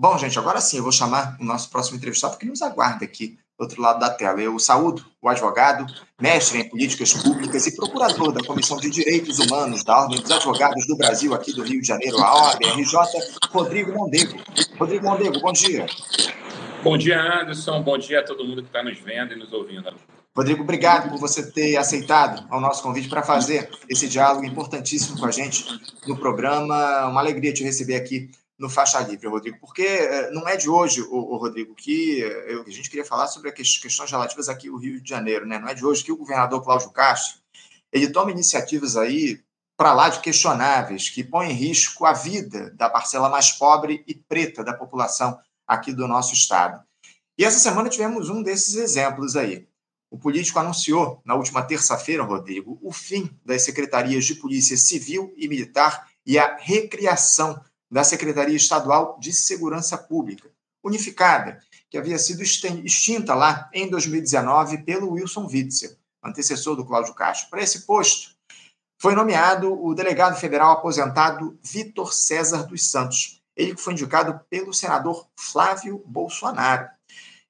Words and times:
Bom, 0.00 0.16
gente, 0.16 0.38
agora 0.38 0.60
sim 0.60 0.76
eu 0.76 0.84
vou 0.84 0.92
chamar 0.92 1.36
o 1.40 1.44
nosso 1.44 1.68
próximo 1.68 1.96
entrevistado, 1.96 2.34
porque 2.34 2.46
nos 2.46 2.62
aguarda 2.62 3.04
aqui 3.04 3.36
do 3.58 3.62
outro 3.62 3.82
lado 3.82 3.98
da 3.98 4.08
tela. 4.08 4.40
Eu 4.40 4.56
saúdo 4.60 5.04
o 5.20 5.28
advogado, 5.28 5.92
mestre 6.22 6.60
em 6.60 6.68
políticas 6.68 7.14
públicas 7.14 7.66
e 7.66 7.74
procurador 7.74 8.30
da 8.30 8.40
Comissão 8.44 8.76
de 8.76 8.90
Direitos 8.90 9.40
Humanos 9.40 9.82
da 9.82 10.02
Ordem 10.02 10.20
dos 10.20 10.30
Advogados 10.30 10.86
do 10.86 10.96
Brasil, 10.96 11.34
aqui 11.34 11.52
do 11.52 11.64
Rio 11.64 11.80
de 11.80 11.88
Janeiro, 11.88 12.16
a 12.18 12.32
OABRJ, 12.32 12.96
Rodrigo 13.50 13.92
Mondego. 13.92 14.38
Rodrigo 14.78 15.04
Mondego, 15.04 15.40
bom 15.40 15.52
dia. 15.52 15.84
Bom 16.84 16.96
dia, 16.96 17.20
Anderson. 17.20 17.82
Bom 17.82 17.98
dia 17.98 18.20
a 18.20 18.24
todo 18.24 18.44
mundo 18.44 18.62
que 18.62 18.68
está 18.68 18.84
nos 18.84 19.00
vendo 19.00 19.32
e 19.32 19.36
nos 19.36 19.52
ouvindo. 19.52 19.92
Rodrigo, 20.36 20.62
obrigado 20.62 21.10
por 21.10 21.18
você 21.18 21.50
ter 21.50 21.76
aceitado 21.76 22.46
o 22.52 22.60
nosso 22.60 22.84
convite 22.84 23.08
para 23.08 23.24
fazer 23.24 23.68
esse 23.90 24.06
diálogo 24.06 24.46
importantíssimo 24.46 25.18
com 25.18 25.26
a 25.26 25.32
gente 25.32 25.66
no 26.06 26.16
programa. 26.16 27.08
Uma 27.08 27.20
alegria 27.20 27.52
te 27.52 27.64
receber 27.64 27.96
aqui 27.96 28.30
no 28.58 28.68
Faixa 28.68 28.98
Livre, 29.00 29.28
Rodrigo, 29.28 29.58
porque 29.60 29.82
eh, 29.82 30.30
não 30.32 30.48
é 30.48 30.56
de 30.56 30.68
hoje, 30.68 31.00
o, 31.02 31.36
Rodrigo, 31.36 31.74
que 31.74 32.22
eh, 32.22 32.54
eu, 32.54 32.62
a 32.62 32.70
gente 32.70 32.90
queria 32.90 33.04
falar 33.04 33.28
sobre 33.28 33.50
as 33.50 33.78
questões 33.78 34.10
relativas 34.10 34.48
aqui 34.48 34.68
ao 34.68 34.76
Rio 34.76 35.00
de 35.00 35.08
Janeiro, 35.08 35.46
né? 35.46 35.58
Não 35.58 35.68
é 35.68 35.74
de 35.74 35.86
hoje 35.86 36.02
que 36.02 36.10
o 36.10 36.16
governador 36.16 36.62
Cláudio 36.64 36.90
Castro 36.90 37.38
ele 37.92 38.10
toma 38.10 38.32
iniciativas 38.32 38.96
aí 38.96 39.40
para 39.76 39.94
lá 39.94 40.08
de 40.08 40.20
questionáveis, 40.20 41.08
que 41.08 41.22
põem 41.22 41.52
em 41.52 41.54
risco 41.54 42.04
a 42.04 42.12
vida 42.12 42.70
da 42.74 42.90
parcela 42.90 43.28
mais 43.28 43.52
pobre 43.52 44.02
e 44.08 44.14
preta 44.14 44.64
da 44.64 44.74
população 44.74 45.38
aqui 45.66 45.92
do 45.92 46.08
nosso 46.08 46.34
estado. 46.34 46.82
E 47.38 47.44
essa 47.44 47.60
semana 47.60 47.88
tivemos 47.88 48.28
um 48.28 48.42
desses 48.42 48.74
exemplos 48.74 49.36
aí. 49.36 49.68
O 50.10 50.18
político 50.18 50.58
anunciou, 50.58 51.22
na 51.24 51.36
última 51.36 51.62
terça-feira, 51.62 52.24
Rodrigo, 52.24 52.76
o 52.82 52.92
fim 52.92 53.30
das 53.44 53.62
secretarias 53.62 54.24
de 54.24 54.34
Polícia 54.34 54.76
Civil 54.76 55.32
e 55.36 55.46
Militar 55.46 56.08
e 56.26 56.38
a 56.38 56.56
recriação 56.56 57.62
da 57.90 58.04
Secretaria 58.04 58.56
Estadual 58.56 59.18
de 59.18 59.32
Segurança 59.32 59.96
Pública, 59.96 60.50
unificada, 60.84 61.60
que 61.90 61.96
havia 61.96 62.18
sido 62.18 62.42
extinta 62.42 63.34
lá 63.34 63.68
em 63.72 63.88
2019 63.88 64.78
pelo 64.78 65.12
Wilson 65.12 65.46
Witzel, 65.46 65.96
antecessor 66.22 66.76
do 66.76 66.84
Cláudio 66.84 67.14
Castro. 67.14 67.48
Para 67.50 67.62
esse 67.62 67.86
posto, 67.86 68.36
foi 69.00 69.14
nomeado 69.14 69.72
o 69.82 69.94
delegado 69.94 70.38
federal 70.38 70.72
aposentado 70.72 71.58
Vitor 71.62 72.12
César 72.12 72.64
dos 72.64 72.90
Santos, 72.90 73.40
ele 73.56 73.74
que 73.74 73.80
foi 73.80 73.92
indicado 73.92 74.40
pelo 74.50 74.74
senador 74.74 75.26
Flávio 75.36 76.02
Bolsonaro. 76.06 76.88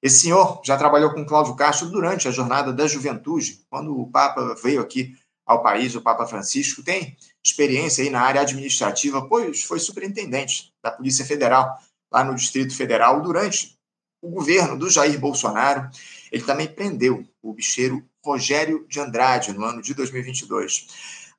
Esse 0.01 0.21
senhor 0.21 0.61
já 0.63 0.77
trabalhou 0.77 1.13
com 1.13 1.25
Cláudio 1.25 1.55
Castro 1.55 1.89
durante 1.89 2.27
a 2.27 2.31
jornada 2.31 2.71
da 2.71 2.87
juventude, 2.87 3.65
quando 3.69 3.99
o 3.99 4.09
Papa 4.09 4.55
veio 4.63 4.81
aqui 4.81 5.17
ao 5.45 5.61
país, 5.61 5.95
o 5.95 6.01
Papa 6.01 6.25
Francisco, 6.25 6.83
tem 6.83 7.17
experiência 7.43 8.03
aí 8.03 8.09
na 8.09 8.21
área 8.21 8.41
administrativa, 8.41 9.27
pois 9.27 9.63
foi 9.63 9.79
superintendente 9.79 10.71
da 10.83 10.91
Polícia 10.91 11.25
Federal 11.25 11.77
lá 12.11 12.23
no 12.23 12.35
Distrito 12.35 12.75
Federal 12.75 13.21
durante 13.21 13.77
o 14.21 14.29
governo 14.29 14.77
do 14.77 14.89
Jair 14.89 15.19
Bolsonaro. 15.19 15.89
Ele 16.31 16.43
também 16.43 16.67
prendeu 16.67 17.25
o 17.41 17.53
bicheiro 17.53 18.03
Rogério 18.23 18.85
de 18.87 18.99
Andrade 18.99 19.53
no 19.53 19.63
ano 19.63 19.81
de 19.81 19.93
2022. 19.93 20.87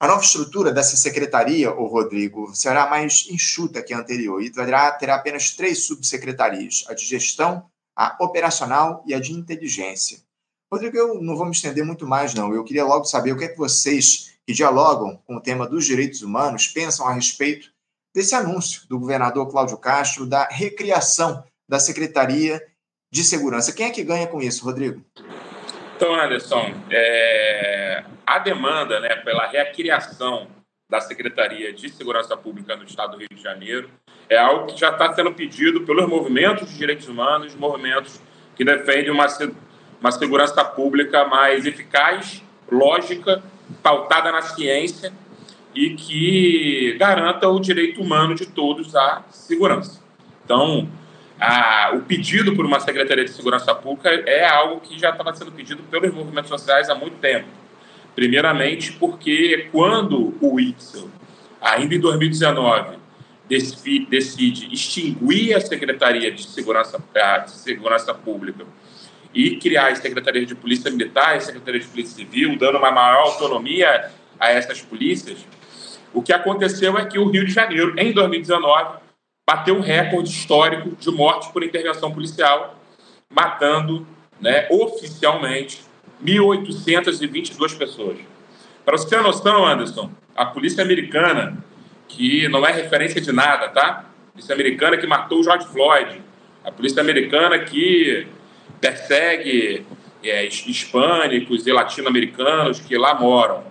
A 0.01 0.07
nova 0.07 0.25
estrutura 0.25 0.73
dessa 0.73 0.97
secretaria, 0.97 1.71
o 1.71 1.87
Rodrigo, 1.87 2.55
será 2.55 2.89
mais 2.89 3.27
enxuta 3.29 3.83
que 3.83 3.93
a 3.93 3.99
anterior 3.99 4.43
e 4.43 4.51
terá, 4.51 4.91
terá 4.93 5.17
apenas 5.17 5.51
três 5.51 5.85
subsecretarias: 5.85 6.85
a 6.89 6.95
de 6.95 7.05
gestão, 7.05 7.67
a 7.95 8.17
operacional 8.19 9.05
e 9.07 9.13
a 9.13 9.21
de 9.21 9.33
inteligência. 9.33 10.23
Rodrigo, 10.73 10.97
eu 10.97 11.21
não 11.21 11.37
vou 11.37 11.45
me 11.45 11.53
estender 11.53 11.85
muito 11.85 12.07
mais, 12.07 12.33
não. 12.33 12.55
Eu 12.55 12.65
queria 12.65 12.85
logo 12.85 13.05
saber 13.05 13.33
o 13.33 13.37
que 13.37 13.45
é 13.45 13.49
que 13.49 13.59
vocês, 13.59 14.30
que 14.47 14.53
dialogam 14.53 15.21
com 15.27 15.37
o 15.37 15.41
tema 15.41 15.69
dos 15.69 15.85
direitos 15.85 16.23
humanos, 16.23 16.67
pensam 16.67 17.07
a 17.07 17.13
respeito 17.13 17.71
desse 18.15 18.35
anúncio 18.35 18.89
do 18.89 18.99
governador 18.99 19.49
Cláudio 19.51 19.79
Castro 19.79 20.27
da 20.27 20.45
recriação 20.45 21.45
da 21.69 21.79
Secretaria 21.79 22.61
de 23.13 23.23
Segurança. 23.23 23.73
Quem 23.73 23.87
é 23.87 23.91
que 23.91 24.03
ganha 24.03 24.27
com 24.27 24.41
isso, 24.41 24.65
Rodrigo? 24.65 25.05
Então, 25.97 26.15
Anderson, 26.15 26.75
é... 26.91 28.05
a 28.27 28.39
demanda 28.39 29.01
né, 29.01 29.17
pela 29.17 29.47
recriação 29.47 30.49
da 30.89 31.01
Secretaria 31.01 31.73
de 31.73 31.89
Segurança 31.89 32.37
Pública 32.37 32.75
no 32.75 32.85
Estado 32.85 33.13
do 33.13 33.19
Rio 33.19 33.29
de 33.33 33.43
Janeiro 33.43 33.91
é 34.29 34.37
algo 34.37 34.67
que 34.67 34.81
já 34.81 34.91
está 34.91 35.13
sendo 35.13 35.33
pedido 35.33 35.83
pelos 35.83 36.09
movimentos 36.09 36.69
de 36.69 36.77
direitos 36.77 37.09
humanos, 37.09 37.55
movimentos 37.55 38.21
que 38.57 38.65
defendem 38.65 39.11
uma 39.11 39.27
uma 40.01 40.11
segurança 40.11 40.65
pública 40.65 41.27
mais 41.27 41.67
eficaz, 41.67 42.43
lógica, 42.71 43.43
pautada 43.83 44.31
na 44.33 44.43
ciência 44.43 45.13
e 45.75 45.91
que 45.91 46.97
garanta 46.99 47.49
o 47.49 47.61
direito 47.61 48.03
humano 48.03 48.35
de 48.35 48.47
todos 48.47 48.95
à 48.97 49.23
segurança. 49.31 50.01
Então, 50.45 50.89
a, 51.39 51.93
o 51.95 52.03
pedido 52.03 52.55
por 52.55 52.67
uma 52.67 52.81
Secretaria 52.81 53.25
de 53.25 53.31
Segurança 53.31 53.75
Pública 53.75 54.11
é 54.11 54.47
algo 54.47 54.81
que 54.81 54.99
já 54.99 55.11
estava 55.11 55.35
sendo 55.35 55.53
pedido 55.53 55.83
pelos 55.85 56.13
movimentos 56.13 56.49
sociais 56.49 56.91
há 56.91 56.95
muito 56.95 57.17
tempo. 57.19 57.49
Primeiramente, 58.15 58.93
porque 58.93 59.69
quando 59.71 60.35
o 60.41 60.61
Itzel, 60.61 61.09
ainda 61.61 61.95
em 61.95 62.01
2019, 62.01 62.99
decide 63.49 64.73
extinguir 64.73 65.55
a 65.55 65.61
Secretaria 65.61 66.31
de 66.31 66.45
Segurança, 66.45 67.03
de 67.45 67.51
Segurança 67.51 68.13
Pública 68.13 68.67
e 69.33 69.57
criar 69.57 69.89
as 69.89 69.99
secretarias 69.99 70.47
de 70.47 70.55
polícia 70.55 70.91
militar 70.91 71.37
e 71.37 71.41
secretarias 71.41 71.85
de 71.85 71.91
polícia 71.91 72.17
civil, 72.17 72.57
dando 72.59 72.79
uma 72.79 72.91
maior 72.91 73.27
autonomia 73.27 74.11
a 74.39 74.51
essas 74.51 74.81
polícias, 74.81 75.47
o 76.13 76.23
que 76.23 76.33
aconteceu 76.33 76.99
é 76.99 77.05
que 77.05 77.19
o 77.19 77.29
Rio 77.29 77.45
de 77.45 77.53
Janeiro, 77.53 77.95
em 77.97 78.13
2019, 78.13 78.99
bateu 79.49 79.77
um 79.77 79.81
recorde 79.81 80.31
histórico 80.31 80.97
de 80.97 81.11
mortes 81.11 81.49
por 81.49 81.63
intervenção 81.63 82.13
policial, 82.13 82.79
matando 83.33 84.07
né, 84.41 84.67
oficialmente 84.71 85.83
1.822 86.25 87.77
pessoas. 87.79 88.19
Para 88.85 88.97
você 88.97 89.09
ter 89.09 89.23
noção, 89.23 89.65
Anderson, 89.65 90.11
a 90.37 90.47
polícia 90.47 90.83
americana, 90.83 91.63
que 92.09 92.49
não 92.49 92.67
é 92.67 92.73
referência 92.73 93.21
de 93.21 93.31
nada, 93.31 93.69
tá? 93.69 94.05
A 94.29 94.33
polícia 94.33 94.55
americana 94.55 94.97
que 94.97 95.07
matou 95.07 95.41
o 95.41 95.45
George 95.45 95.67
Floyd, 95.67 96.21
a 96.65 96.73
polícia 96.73 97.01
americana 97.01 97.59
que 97.61 98.27
persegue 98.81 99.87
é, 100.23 100.47
hispânicos 100.47 101.67
e 101.67 101.73
latino-americanos 101.73 102.81
que 102.81 102.97
lá 102.97 103.19
moram. 103.19 103.65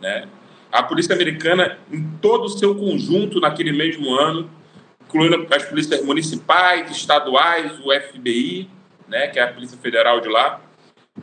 Né? 0.00 0.28
A 0.70 0.82
polícia 0.82 1.14
americana, 1.14 1.78
em 1.90 2.02
todo 2.20 2.44
o 2.44 2.48
seu 2.48 2.74
conjunto, 2.74 3.40
naquele 3.40 3.72
mesmo 3.72 4.12
ano, 4.14 4.50
incluindo 5.06 5.46
as 5.54 5.64
polícias 5.64 6.02
municipais, 6.04 6.90
estaduais, 6.90 7.78
o 7.80 7.92
FBI, 7.92 8.68
né, 9.06 9.28
que 9.28 9.38
é 9.38 9.42
a 9.42 9.52
Polícia 9.52 9.76
Federal 9.76 10.20
de 10.20 10.28
lá, 10.28 10.60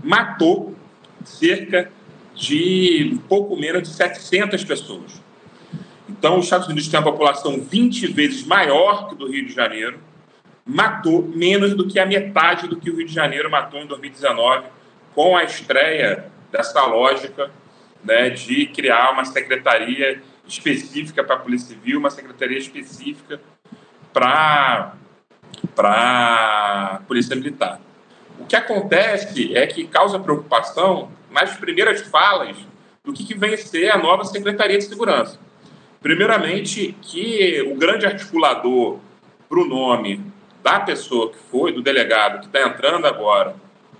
matou 0.03 0.75
cerca 1.23 1.91
de 2.35 3.19
pouco 3.27 3.55
menos 3.57 3.83
de 3.83 3.89
700 3.89 4.63
pessoas. 4.63 5.19
Então, 6.07 6.37
os 6.37 6.45
Estados 6.45 6.67
Unidos 6.67 6.87
têm 6.87 6.99
uma 6.99 7.11
população 7.11 7.59
20 7.59 8.07
vezes 8.07 8.45
maior 8.45 9.09
que 9.09 9.15
do 9.15 9.29
Rio 9.29 9.45
de 9.45 9.53
Janeiro, 9.53 9.99
matou 10.69 11.23
menos 11.23 11.73
do 11.73 11.87
que 11.87 11.99
a 11.99 12.05
metade 12.05 12.67
do 12.67 12.75
que 12.75 12.91
o 12.91 12.95
Rio 12.95 13.07
de 13.07 13.13
Janeiro 13.13 13.49
matou 13.49 13.79
em 13.79 13.87
2019, 13.87 14.67
com 15.15 15.35
a 15.35 15.43
estreia 15.43 16.25
dessa 16.51 16.85
lógica 16.85 17.49
né, 18.03 18.29
de 18.29 18.67
criar 18.67 19.11
uma 19.11 19.25
secretaria 19.25 20.21
específica 20.47 21.23
para 21.23 21.35
a 21.35 21.39
Polícia 21.39 21.69
Civil, 21.69 21.99
uma 21.99 22.11
secretaria 22.11 22.59
específica 22.59 23.41
para 24.13 24.93
a 25.77 27.01
Polícia 27.07 27.35
Militar. 27.35 27.81
O 28.37 28.45
que 28.45 28.55
acontece 28.55 29.55
é 29.57 29.65
que 29.65 29.87
causa 29.87 30.19
preocupação 30.19 31.11
nas 31.31 31.57
primeiras 31.57 32.01
falas 32.01 32.55
do 33.03 33.11
que, 33.11 33.25
que 33.25 33.33
vem 33.35 33.57
ser 33.57 33.89
a 33.89 33.97
nova 33.97 34.23
Secretaria 34.23 34.77
de 34.77 34.83
Segurança. 34.83 35.39
Primeiramente, 35.99 36.95
que 37.01 37.61
o 37.63 37.75
grande 37.75 38.05
articulador 38.05 38.99
para 39.49 39.59
o 39.59 39.65
nome 39.65 40.23
da 40.61 40.79
pessoa 40.79 41.31
que 41.31 41.37
foi, 41.37 41.71
do 41.71 41.81
delegado 41.81 42.39
que 42.39 42.45
está 42.45 42.67
entrando 42.67 43.05
agora 43.05 43.55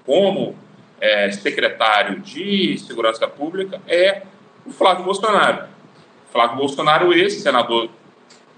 como 0.06 0.56
é, 1.00 1.31
secretário 1.31 2.19
de 2.19 2.77
Segurança 2.79 3.27
Pública, 3.27 3.81
é 3.88 4.23
o 4.65 4.71
Flávio 4.71 5.06
Bolsonaro. 5.06 5.67
Flávio 6.31 6.57
Bolsonaro, 6.57 7.13
esse 7.13 7.39
senador 7.39 7.89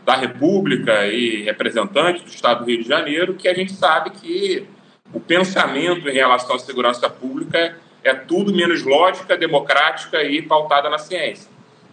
da 0.03 0.15
República 0.15 1.06
e 1.07 1.44
representante 1.44 2.24
do 2.24 2.30
Estado 2.30 2.63
do 2.63 2.71
Rio 2.71 2.81
de 2.81 2.88
Janeiro, 2.88 3.36
que 3.36 3.48
a 3.48 3.53
gente 3.53 3.74
sabe 3.74 4.09
que 4.12 4.68
o 5.13 5.19
pensamento 5.19 6.09
em 6.09 6.13
relação 6.13 6.56
à 6.56 6.59
segurança 6.59 7.09
pública 7.09 7.77
é 8.03 8.13
tudo 8.13 8.53
menos 8.53 8.83
lógica, 8.83 9.38
democrática 9.38 10.24
e 10.24 10.42
pautada 10.42 10.89
na 10.89 10.98
ciência. 10.98 11.50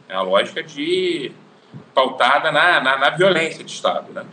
É 0.08 0.14
a 0.14 0.22
lógica 0.22 0.62
de 0.62 1.32
pautada 1.94 2.50
na, 2.50 2.80
na, 2.80 2.96
na 2.96 3.10
violência 3.10 3.62
de 3.62 3.70
Estado. 3.70 4.10
Né? 4.12 4.24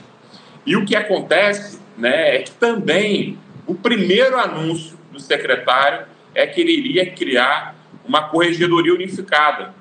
E 0.65 0.75
o 0.75 0.85
que 0.85 0.95
acontece 0.95 1.79
né, 1.97 2.38
é 2.38 2.39
que 2.39 2.51
também 2.51 3.38
o 3.67 3.75
primeiro 3.75 4.38
anúncio 4.38 4.97
do 5.12 5.19
secretário 5.19 6.06
é 6.33 6.45
que 6.45 6.62
ele 6.62 6.71
iria 6.71 7.12
criar 7.12 7.75
uma 8.03 8.23
corregedoria 8.29 8.94
unificada. 8.94 9.73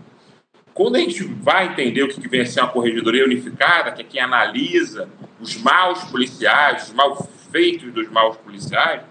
quando 0.72 0.96
a 0.96 0.98
gente 0.98 1.22
vai 1.22 1.68
entender 1.68 2.02
o 2.02 2.08
que 2.08 2.28
vem 2.28 2.40
a 2.40 2.46
ser 2.46 2.60
uma 2.60 2.68
corregedoria 2.68 3.24
unificada, 3.24 3.92
que 3.92 4.02
é 4.02 4.04
quem 4.04 4.20
analisa 4.20 5.08
os 5.40 5.56
maus 5.56 6.02
policiais, 6.04 6.88
os 6.88 6.92
mal 6.92 7.28
feitos 7.52 7.92
dos 7.92 8.10
maus 8.10 8.36
policiais, 8.38 9.02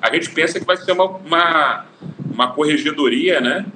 a 0.00 0.14
gente 0.14 0.30
pensa 0.30 0.60
que 0.60 0.66
vai 0.66 0.76
ser 0.76 0.92
uma, 0.92 1.06
uma, 1.06 1.86
uma 2.30 2.52
corregedoria 2.52 3.40
né, 3.40 3.66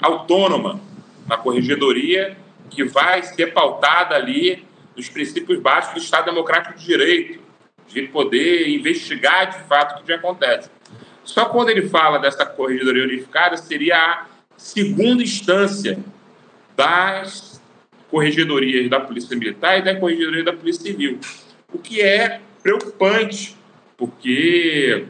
autônoma, 0.00 0.80
uma 1.26 1.36
corregedoria 1.36 2.36
que 2.70 2.84
vai 2.84 3.22
ser 3.22 3.52
pautada 3.52 4.14
ali 4.14 4.64
nos 4.96 5.08
princípios 5.08 5.60
básicos 5.60 5.94
do 5.94 6.04
Estado 6.04 6.26
Democrático 6.26 6.78
de 6.78 6.84
Direito, 6.84 7.40
de 7.88 8.02
poder 8.02 8.68
investigar 8.68 9.50
de 9.50 9.68
fato 9.68 10.00
o 10.00 10.04
que 10.04 10.12
acontece. 10.12 10.70
Só 11.24 11.46
quando 11.46 11.70
ele 11.70 11.88
fala 11.88 12.18
dessa 12.18 12.44
corregedoria 12.44 13.04
unificada, 13.04 13.56
seria 13.56 13.96
a 13.96 14.26
segunda 14.56 15.22
instância 15.22 15.98
das 16.76 17.60
corregedorias 18.10 18.88
da 18.88 19.00
Polícia 19.00 19.36
Militar 19.36 19.78
e 19.78 19.82
da 19.82 19.96
Corregedoria 19.96 20.44
da 20.44 20.52
Polícia 20.52 20.82
Civil, 20.82 21.18
o 21.72 21.78
que 21.78 22.00
é 22.00 22.40
preocupante, 22.62 23.56
porque 23.96 25.06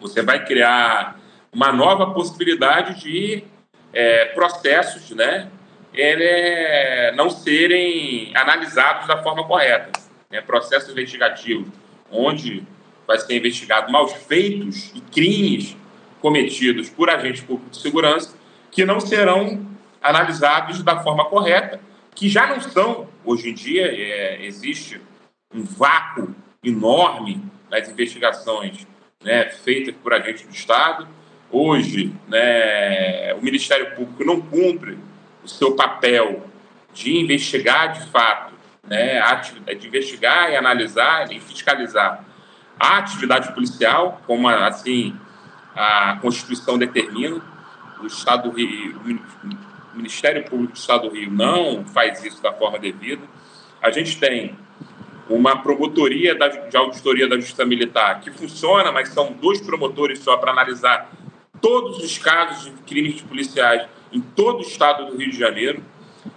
você 0.00 0.22
vai 0.22 0.44
criar 0.44 1.20
uma 1.52 1.72
nova 1.72 2.12
possibilidade 2.12 3.00
de 3.00 3.44
é, 3.92 4.26
processos 4.26 5.10
né, 5.10 5.50
é, 5.94 7.12
não 7.16 7.30
serem 7.30 8.32
analisados 8.36 9.06
da 9.06 9.22
forma 9.22 9.44
correta. 9.44 9.90
Né? 10.30 10.40
Processos 10.40 10.90
investigativos, 10.90 11.68
onde 12.10 12.64
vai 13.06 13.18
ser 13.18 13.36
investigado 13.36 13.90
maus 13.90 14.12
feitos 14.12 14.92
e 14.94 15.00
crimes 15.00 15.76
cometidos 16.20 16.88
por 16.88 17.10
agentes 17.10 17.42
públicos 17.42 17.78
de 17.78 17.82
segurança 17.82 18.34
que 18.70 18.84
não 18.84 19.00
serão 19.00 19.66
analisados 20.00 20.82
da 20.82 21.02
forma 21.02 21.24
correta, 21.24 21.80
que 22.14 22.28
já 22.28 22.46
não 22.46 22.60
são, 22.60 23.08
hoje 23.24 23.50
em 23.50 23.54
dia, 23.54 23.86
é, 23.86 24.44
existe 24.44 25.00
um 25.52 25.64
vácuo 25.64 26.34
enorme 26.62 27.42
nas 27.70 27.88
investigações 27.88 28.86
né, 29.22 29.46
feitas 29.50 29.94
por 30.02 30.12
agentes 30.12 30.46
do 30.46 30.54
Estado. 30.54 31.08
Hoje, 31.50 32.12
né, 32.28 33.34
o 33.34 33.42
Ministério 33.42 33.94
Público 33.94 34.24
não 34.24 34.40
cumpre 34.40 34.96
seu 35.50 35.74
papel 35.74 36.44
de 36.92 37.18
investigar 37.18 37.92
de 37.92 38.06
fato, 38.08 38.54
né, 38.86 39.20
de 39.78 39.86
investigar 39.86 40.50
e 40.50 40.56
analisar 40.56 41.30
e 41.32 41.40
fiscalizar 41.40 42.24
a 42.78 42.98
atividade 42.98 43.52
policial, 43.52 44.20
como 44.26 44.48
assim 44.48 45.14
a 45.74 46.18
Constituição 46.20 46.78
determina. 46.78 47.40
O 48.00 48.06
Estado 48.06 48.50
do 48.50 48.56
Rio, 48.56 48.98
o 49.92 49.96
Ministério 49.96 50.42
Público 50.44 50.72
do 50.72 50.78
Estado 50.78 51.08
do 51.08 51.14
Rio 51.14 51.30
não 51.30 51.84
faz 51.84 52.24
isso 52.24 52.42
da 52.42 52.52
forma 52.52 52.78
devida. 52.78 53.22
A 53.82 53.90
gente 53.90 54.18
tem 54.18 54.56
uma 55.28 55.62
promotoria 55.62 56.34
de 56.34 56.76
auditoria 56.76 57.28
da 57.28 57.36
Justiça 57.36 57.64
Militar 57.64 58.20
que 58.20 58.30
funciona, 58.30 58.90
mas 58.90 59.10
são 59.10 59.32
dois 59.32 59.60
promotores 59.60 60.18
só 60.20 60.36
para 60.38 60.50
analisar 60.50 61.10
todos 61.60 61.98
os 61.98 62.18
casos 62.18 62.64
de 62.64 62.70
crimes 62.82 63.20
policiais 63.20 63.86
em 64.12 64.20
todo 64.20 64.58
o 64.58 64.62
estado 64.62 65.06
do 65.06 65.16
Rio 65.16 65.30
de 65.30 65.38
Janeiro. 65.38 65.82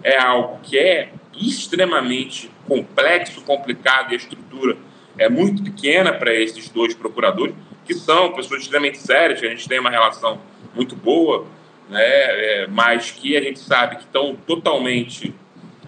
É 0.02 0.18
algo 0.18 0.60
que 0.62 0.78
é 0.78 1.12
extremamente 1.36 2.50
complexo, 2.66 3.42
complicado 3.42 4.10
e 4.10 4.14
a 4.14 4.16
estrutura 4.16 4.76
é 5.18 5.28
muito 5.28 5.62
pequena 5.62 6.12
para 6.12 6.32
esses 6.34 6.68
dois 6.68 6.94
procuradores, 6.94 7.54
que 7.84 7.94
são 7.94 8.32
pessoas 8.32 8.62
extremamente 8.62 8.98
sérias, 8.98 9.40
que 9.40 9.46
a 9.46 9.50
gente 9.50 9.68
tem 9.68 9.78
uma 9.78 9.90
relação 9.90 10.40
muito 10.74 10.96
boa, 10.96 11.46
né, 11.88 12.00
é, 12.00 12.66
mas 12.68 13.10
que 13.10 13.36
a 13.36 13.40
gente 13.40 13.60
sabe 13.60 13.96
que 13.96 14.02
estão 14.02 14.34
totalmente 14.34 15.34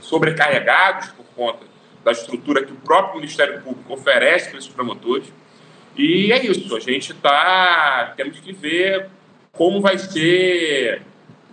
sobrecarregados 0.00 1.08
por 1.08 1.24
conta 1.34 1.66
da 2.04 2.12
estrutura 2.12 2.64
que 2.64 2.72
o 2.72 2.76
próprio 2.76 3.16
Ministério 3.16 3.60
Público 3.62 3.92
oferece 3.92 4.48
para 4.48 4.58
esses 4.58 4.70
promotores. 4.70 5.32
E 5.96 6.30
é 6.32 6.44
isso, 6.46 6.76
a 6.76 6.78
gente 6.78 7.12
está. 7.12 8.12
Temos 8.16 8.38
que 8.38 8.52
ver 8.52 9.08
como 9.50 9.80
vai 9.80 9.98
ser 9.98 11.02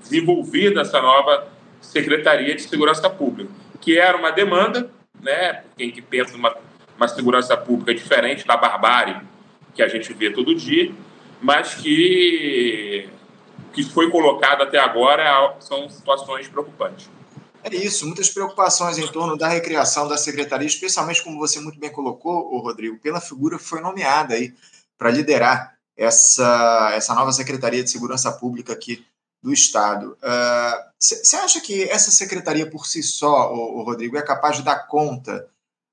desenvolvida 0.04 0.82
essa 0.82 1.02
nova 1.02 1.48
Secretaria 1.82 2.56
de 2.56 2.62
Segurança 2.62 3.10
Pública, 3.10 3.52
que 3.82 3.98
era 3.98 4.18
uma 4.18 4.32
demanda, 4.32 4.90
né, 5.22 5.64
quem 5.76 5.92
que 5.92 6.02
pensa 6.02 6.34
numa 6.34 6.56
uma 6.96 7.08
segurança 7.08 7.58
pública 7.58 7.94
diferente 7.94 8.46
da 8.46 8.56
barbárie 8.56 9.20
que 9.74 9.82
a 9.82 9.88
gente 9.88 10.14
vê 10.14 10.30
todo 10.30 10.56
dia, 10.56 10.94
mas 11.42 11.76
que 11.76 13.10
que 13.74 13.84
foi 13.84 14.12
colocado 14.12 14.62
até 14.62 14.78
agora 14.78 15.56
são 15.60 15.90
situações 15.90 16.48
preocupantes. 16.48 17.10
É 17.64 17.76
isso, 17.76 18.06
muitas 18.06 18.30
preocupações 18.30 19.00
em 19.00 19.08
torno 19.08 19.36
da 19.36 19.48
recriação 19.48 20.08
da 20.08 20.16
secretaria, 20.16 20.68
especialmente 20.68 21.24
como 21.24 21.40
você 21.40 21.60
muito 21.60 21.80
bem 21.80 21.92
colocou, 21.92 22.56
Rodrigo, 22.60 23.00
pela 23.00 23.20
figura 23.20 23.58
que 23.58 23.64
foi 23.64 23.82
nomeada 23.82 24.36
aí 24.36 24.54
para 24.96 25.10
liderar 25.10 25.74
essa, 25.98 26.92
essa 26.94 27.16
nova 27.16 27.32
Secretaria 27.32 27.84
de 27.84 27.90
Segurança 27.90 28.32
Pública 28.32 28.74
aqui 28.74 29.04
do 29.44 29.52
Estado. 29.52 30.18
Você 30.98 31.36
uh, 31.36 31.44
acha 31.44 31.60
que 31.60 31.84
essa 31.84 32.10
secretaria 32.10 32.70
por 32.70 32.88
si 32.88 33.04
só, 33.04 33.54
o, 33.54 33.84
Rodrigo, 33.84 34.18
é 34.18 34.22
capaz 34.22 34.56
de 34.56 34.64
dar 34.64 34.88
conta 34.88 35.50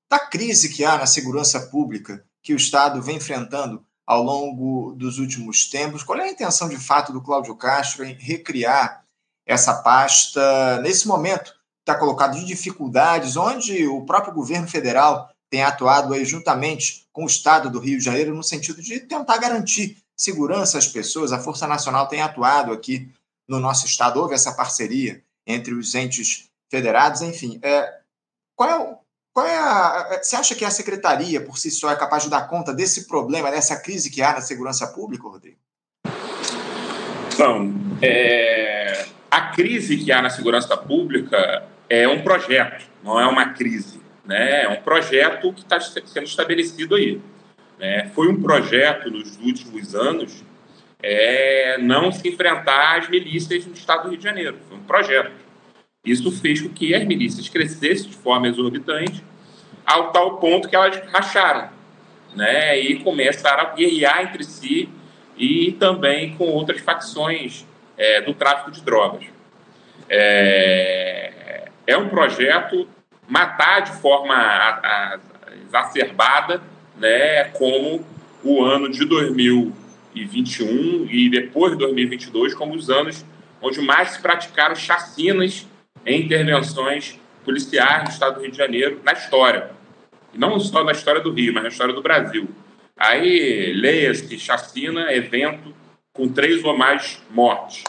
da 0.09 0.17
crise 0.17 0.69
que 0.69 0.85
há 0.85 0.97
na 0.97 1.05
segurança 1.05 1.59
pública 1.59 2.23
que 2.41 2.53
o 2.53 2.57
Estado 2.57 3.01
vem 3.01 3.17
enfrentando 3.17 3.85
ao 4.07 4.23
longo 4.23 4.93
dos 4.93 5.19
últimos 5.19 5.69
tempos. 5.69 6.01
Qual 6.01 6.17
é 6.17 6.23
a 6.23 6.31
intenção 6.31 6.69
de 6.69 6.77
fato 6.77 7.11
do 7.11 7.21
Cláudio 7.21 7.55
Castro 7.55 8.05
em 8.05 8.13
recriar 8.13 9.03
essa 9.45 9.75
pasta 9.75 10.79
nesse 10.81 11.07
momento 11.07 11.53
está 11.79 11.95
colocado 11.95 12.37
de 12.37 12.45
dificuldades, 12.45 13.35
onde 13.35 13.85
o 13.87 14.05
próprio 14.05 14.33
governo 14.33 14.67
federal 14.67 15.29
tem 15.49 15.63
atuado 15.63 16.13
aí 16.13 16.23
juntamente 16.23 17.05
com 17.11 17.23
o 17.23 17.27
Estado 17.27 17.69
do 17.69 17.79
Rio 17.79 17.97
de 17.97 18.05
Janeiro 18.05 18.33
no 18.33 18.43
sentido 18.43 18.81
de 18.81 19.01
tentar 19.01 19.37
garantir 19.37 19.97
segurança 20.15 20.77
às 20.77 20.87
pessoas. 20.87 21.33
A 21.33 21.39
Força 21.39 21.67
Nacional 21.67 22.07
tem 22.07 22.21
atuado 22.21 22.71
aqui 22.71 23.11
no 23.51 23.59
nosso 23.59 23.85
estado, 23.85 24.17
houve 24.17 24.33
essa 24.33 24.53
parceria 24.53 25.21
entre 25.45 25.73
os 25.73 25.93
entes 25.93 26.49
federados, 26.69 27.21
enfim. 27.21 27.59
É, 27.61 27.99
qual 28.55 28.69
é, 28.69 28.97
qual 29.33 29.45
é 29.45 29.57
a, 29.57 30.07
é, 30.11 30.23
você 30.23 30.37
acha 30.37 30.55
que 30.55 30.63
a 30.63 30.71
secretaria, 30.71 31.41
por 31.41 31.57
si 31.57 31.69
só, 31.69 31.91
é 31.91 31.95
capaz 31.97 32.23
de 32.23 32.29
dar 32.29 32.47
conta 32.47 32.73
desse 32.73 33.09
problema, 33.09 33.51
dessa 33.51 33.75
crise 33.75 34.09
que 34.09 34.21
há 34.21 34.31
na 34.31 34.41
segurança 34.41 34.87
pública, 34.87 35.27
Rodrigo? 35.27 35.57
Então, 37.33 37.73
é, 38.01 39.05
a 39.29 39.51
crise 39.51 39.97
que 39.97 40.13
há 40.13 40.21
na 40.21 40.29
segurança 40.29 40.77
pública 40.77 41.67
é 41.89 42.07
um 42.07 42.23
projeto, 42.23 42.85
não 43.03 43.19
é 43.19 43.27
uma 43.27 43.53
crise. 43.53 43.99
Né? 44.23 44.63
É 44.63 44.69
um 44.69 44.81
projeto 44.81 45.51
que 45.51 45.61
está 45.61 45.77
sendo 45.79 46.23
estabelecido 46.23 46.95
aí. 46.95 47.21
Né? 47.77 48.09
Foi 48.15 48.29
um 48.29 48.41
projeto 48.41 49.09
nos 49.11 49.37
últimos 49.39 49.93
anos 49.93 50.41
é, 51.03 51.77
não 51.79 52.11
se 52.11 52.27
enfrentar 52.27 52.97
às 52.97 53.09
milícias 53.09 53.65
no 53.65 53.73
estado 53.73 54.03
do 54.03 54.09
Rio 54.09 54.17
de 54.17 54.23
Janeiro. 54.23 54.57
Foi 54.67 54.77
um 54.77 54.83
projeto. 54.83 55.31
Isso 56.05 56.31
fez 56.31 56.61
com 56.61 56.69
que 56.69 56.95
as 56.95 57.03
milícias 57.05 57.47
crescessem 57.47 58.09
de 58.09 58.15
forma 58.15 58.47
exorbitante, 58.47 59.23
ao 59.85 60.11
tal 60.11 60.37
ponto 60.37 60.67
que 60.67 60.75
elas 60.75 60.99
racharam, 61.11 61.69
né? 62.35 62.79
E 62.79 62.99
começaram 63.03 63.63
a 63.63 63.75
guerrear 63.75 64.23
entre 64.23 64.43
si 64.43 64.89
e 65.37 65.73
também 65.73 66.35
com 66.35 66.45
outras 66.45 66.81
facções 66.81 67.65
é, 67.97 68.21
do 68.21 68.33
tráfico 68.33 68.71
de 68.71 68.81
drogas. 68.81 69.25
É, 70.09 71.67
é 71.85 71.97
um 71.97 72.09
projeto 72.09 72.87
matar 73.27 73.81
de 73.81 73.91
forma 73.93 74.33
a, 74.33 74.69
a, 74.69 75.19
exacerbada, 75.65 76.61
né? 76.97 77.45
Como 77.45 78.05
o 78.43 78.63
ano 78.63 78.89
de 78.89 79.05
2021 80.13 81.07
e 81.09 81.29
depois 81.29 81.73
de 81.73 81.79
2022 81.79 82.53
como 82.53 82.75
os 82.75 82.89
anos 82.89 83.25
onde 83.61 83.81
mais 83.81 84.11
se 84.11 84.21
praticaram 84.21 84.75
chacinas 84.75 85.67
em 86.05 86.21
intervenções 86.21 87.19
policiais 87.43 88.03
no 88.03 88.09
estado 88.09 88.35
do 88.35 88.41
Rio 88.41 88.51
de 88.51 88.57
Janeiro 88.57 88.99
na 89.03 89.13
história. 89.13 89.71
E 90.33 90.37
não 90.37 90.59
só 90.59 90.83
na 90.83 90.91
história 90.91 91.21
do 91.21 91.31
Rio, 91.31 91.53
mas 91.53 91.63
na 91.63 91.69
história 91.69 91.93
do 91.93 92.01
Brasil. 92.01 92.47
Aí, 92.97 93.73
leia-se 93.73 94.37
chacina, 94.39 95.13
evento 95.13 95.73
com 96.13 96.27
três 96.27 96.63
ou 96.63 96.77
mais 96.77 97.21
mortes. 97.29 97.83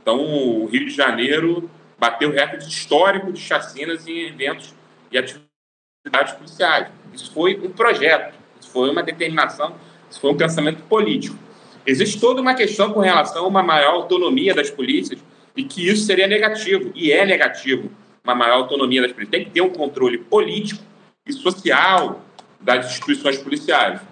Então, 0.00 0.20
o 0.20 0.66
Rio 0.66 0.86
de 0.86 0.90
Janeiro 0.90 1.70
bateu 1.98 2.30
recorde 2.30 2.68
histórico 2.68 3.32
de 3.32 3.40
chacinas 3.40 4.06
em 4.06 4.26
eventos 4.26 4.74
e 5.10 5.18
atividades 5.18 6.32
policiais. 6.34 6.88
Isso 7.12 7.32
foi 7.32 7.58
um 7.58 7.70
projeto, 7.70 8.34
isso 8.60 8.70
foi 8.70 8.90
uma 8.90 9.02
determinação, 9.02 9.74
isso 10.10 10.20
foi 10.20 10.30
um 10.30 10.36
pensamento 10.36 10.82
político. 10.84 11.36
Existe 11.88 12.20
toda 12.20 12.42
uma 12.42 12.52
questão 12.52 12.92
com 12.92 13.00
relação 13.00 13.46
a 13.46 13.48
uma 13.48 13.62
maior 13.62 13.94
autonomia 13.94 14.54
das 14.54 14.70
polícias 14.70 15.18
e 15.56 15.64
que 15.64 15.88
isso 15.88 16.04
seria 16.04 16.26
negativo, 16.26 16.92
e 16.94 17.10
é 17.10 17.24
negativo, 17.24 17.90
uma 18.22 18.34
maior 18.34 18.56
autonomia 18.56 19.00
das 19.00 19.10
polícias. 19.10 19.30
Tem 19.30 19.44
que 19.46 19.52
ter 19.52 19.62
um 19.62 19.70
controle 19.70 20.18
político 20.18 20.84
e 21.26 21.32
social 21.32 22.20
das 22.60 22.90
instituições 22.90 23.38
policiais. 23.38 24.02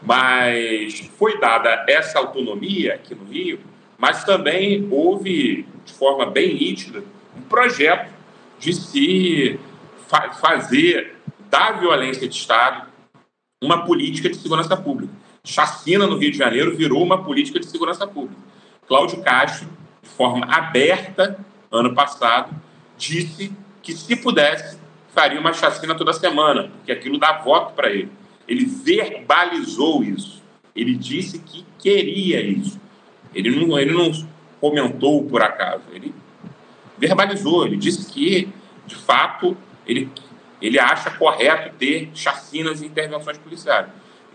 Mas 0.00 0.98
foi 1.18 1.38
dada 1.38 1.84
essa 1.86 2.18
autonomia 2.18 2.94
aqui 2.94 3.14
no 3.14 3.26
Rio, 3.26 3.60
mas 3.98 4.24
também 4.24 4.88
houve, 4.90 5.66
de 5.84 5.92
forma 5.92 6.24
bem 6.24 6.54
nítida, 6.54 7.04
um 7.36 7.42
projeto 7.42 8.10
de 8.58 8.72
se 8.72 9.60
fa 10.08 10.30
fazer 10.32 11.16
da 11.50 11.72
violência 11.72 12.26
de 12.26 12.34
Estado 12.34 12.86
uma 13.62 13.84
política 13.84 14.30
de 14.30 14.36
segurança 14.36 14.74
pública. 14.74 15.12
Chacina 15.46 16.08
no 16.08 16.18
Rio 16.18 16.32
de 16.32 16.36
Janeiro 16.36 16.76
virou 16.76 17.00
uma 17.00 17.22
política 17.22 17.60
de 17.60 17.66
segurança 17.66 18.04
pública. 18.04 18.42
Cláudio 18.88 19.22
Castro, 19.22 19.68
de 20.02 20.08
forma 20.08 20.44
aberta, 20.46 21.38
ano 21.70 21.94
passado, 21.94 22.52
disse 22.98 23.52
que, 23.80 23.92
se 23.92 24.16
pudesse, 24.16 24.76
faria 25.14 25.38
uma 25.38 25.52
chacina 25.52 25.94
toda 25.94 26.12
semana, 26.12 26.64
porque 26.64 26.90
aquilo 26.90 27.16
dá 27.16 27.32
voto 27.38 27.74
para 27.74 27.90
ele. 27.90 28.10
Ele 28.48 28.64
verbalizou 28.64 30.02
isso. 30.02 30.42
Ele 30.74 30.96
disse 30.96 31.38
que 31.38 31.64
queria 31.78 32.40
isso. 32.40 32.80
Ele 33.32 33.50
não, 33.50 33.78
ele 33.78 33.92
não 33.92 34.10
comentou 34.60 35.24
por 35.26 35.42
acaso. 35.42 35.84
Ele 35.92 36.12
verbalizou. 36.98 37.64
Ele 37.66 37.76
disse 37.76 38.12
que, 38.12 38.48
de 38.84 38.96
fato, 38.96 39.56
ele, 39.86 40.10
ele 40.60 40.80
acha 40.80 41.08
correto 41.12 41.72
ter 41.78 42.10
chacinas 42.14 42.82
e 42.82 42.86
intervenções 42.86 43.38
policiais. 43.38 43.86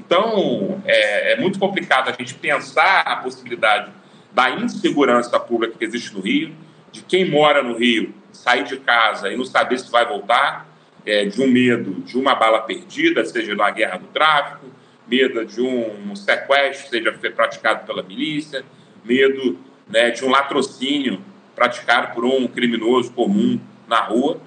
Então, 0.05 0.81
é, 0.84 1.34
é 1.34 1.39
muito 1.39 1.60
complicado 1.60 2.10
a 2.10 2.12
gente 2.12 2.34
pensar 2.34 3.01
a 3.01 3.17
possibilidade 3.17 3.91
da 4.31 4.50
insegurança 4.50 5.39
pública 5.39 5.77
que 5.77 5.86
existe 5.86 6.13
no 6.13 6.22
Rio, 6.22 6.53
de 6.91 7.01
quem 7.03 7.29
mora 7.29 7.62
no 7.62 7.77
Rio 7.77 8.13
sair 8.31 8.63
de 8.63 8.77
casa 8.77 9.31
e 9.31 9.38
não 9.38 9.46
saber 9.46 9.77
se 9.77 9.91
vai 9.91 10.05
voltar, 10.05 10.67
é, 11.05 11.25
de 11.25 11.41
um 11.41 11.48
medo 11.48 12.01
de 12.01 12.17
uma 12.17 12.36
bala 12.36 12.62
perdida, 12.62 13.24
seja 13.25 13.53
numa 13.53 13.70
guerra 13.72 13.98
do 13.98 14.08
tráfico, 14.08 14.67
medo 15.08 15.46
de 15.46 15.62
um 15.62 16.15
sequestro 16.15 16.89
seja 16.89 17.12
praticado 17.12 17.86
pela 17.86 18.01
milícia, 18.01 18.63
medo 19.03 19.58
né, 19.88 20.10
de 20.12 20.24
um 20.24 20.29
latrocínio 20.29 21.22
praticado 21.55 22.13
por 22.13 22.25
um 22.25 22.48
criminoso 22.48 23.12
comum 23.12 23.60
na 23.88 24.01
rua. 24.01 24.39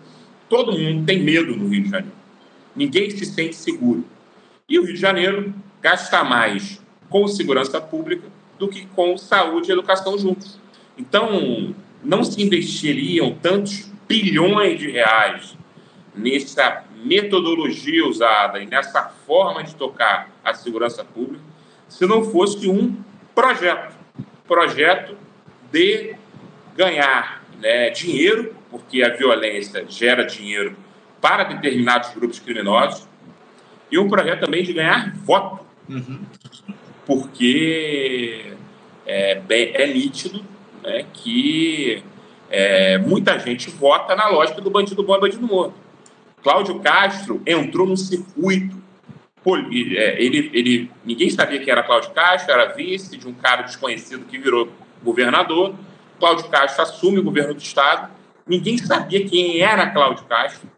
Todo 0.49 0.73
mundo 0.73 1.05
tem 1.07 1.23
medo 1.23 1.55
no 1.55 1.69
Rio 1.69 1.83
de 1.83 1.91
Janeiro. 1.91 2.17
Ninguém 2.75 3.11
se 3.11 3.25
sente 3.25 3.55
seguro. 3.55 4.05
E 4.69 4.79
o 4.79 4.85
Rio 4.85 4.95
de 4.95 5.01
Janeiro 5.01 5.55
gasta 5.81 6.25
mais 6.25 6.83
com 7.11 7.29
segurança 7.29 7.81
pública 7.81 8.27
do 8.59 8.69
que 8.69 8.87
com 8.87 9.17
saúde 9.19 9.71
e 9.71 9.73
educação 9.73 10.17
juntos. 10.19 10.59
Então, 10.97 11.75
não 12.03 12.25
se 12.25 12.43
investiriam 12.43 13.35
tantos 13.43 13.91
bilhões 14.09 14.79
de 14.79 14.91
reais 14.91 15.57
nessa 16.15 16.85
metodologia 17.05 18.07
usada 18.07 18.61
e 18.61 18.67
nessa 18.67 19.03
forma 19.27 19.63
de 19.63 19.75
tocar 19.75 20.31
a 20.43 20.55
segurança 20.55 21.05
pública 21.05 21.45
se 21.89 22.07
não 22.07 22.25
fosse 22.25 22.69
um 22.69 22.97
projeto 23.35 23.95
projeto 24.47 25.17
de 25.73 26.15
ganhar 26.77 27.43
né, 27.61 27.91
dinheiro, 27.91 28.55
porque 28.71 29.03
a 29.03 29.11
violência 29.11 29.85
gera 29.89 30.25
dinheiro 30.25 30.77
para 31.21 31.45
determinados 31.45 32.11
grupos 32.11 32.39
criminosos, 32.39 33.09
e 33.91 33.99
um 33.99 34.09
projeto 34.09 34.41
também 34.41 34.63
de 34.63 34.73
ganhar 34.73 35.15
voto, 35.17 35.65
uhum. 35.89 36.21
porque 37.07 38.53
é, 39.07 39.41
é 39.49 39.87
nítido 39.87 40.45
né, 40.83 41.07
que 41.13 42.03
é, 42.51 42.99
muita 42.99 43.39
gente 43.39 43.71
vota 43.71 44.15
na 44.15 44.29
lógica 44.29 44.61
do 44.61 44.71
bandido 44.71 45.03
bom 45.03 45.17
e 45.17 45.21
bandido 45.21 45.47
morto. 45.47 45.75
Cláudio 46.43 46.79
Castro 46.81 47.43
entrou 47.47 47.87
no 47.87 47.97
circuito. 47.97 48.83
É, 49.97 50.23
ele, 50.23 50.51
ele, 50.55 50.91
ninguém 51.05 51.29
sabia 51.31 51.59
quem 51.59 51.71
era 51.71 51.83
Cláudio 51.83 52.11
Castro, 52.13 52.53
era 52.53 52.73
vice 52.73 53.17
de 53.17 53.27
um 53.27 53.35
cara 53.35 53.63
desconhecido 53.63 54.25
que 54.27 54.39
virou 54.39 54.71
governador. 55.03 55.75
Cláudio 56.19 56.49
Castro 56.49 56.83
assume 56.83 57.19
o 57.19 57.23
governo 57.23 57.55
do 57.55 57.61
Estado. 57.61 58.11
Ninguém 58.47 58.79
sabia 58.79 59.27
quem 59.27 59.61
era 59.61 59.91
Cláudio 59.91 60.25
Castro, 60.27 60.69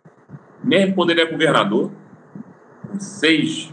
mesmo 0.62 0.94
quando 0.94 1.10
ele 1.10 1.20
é 1.20 1.26
governador. 1.26 1.92
Seis 2.98 3.72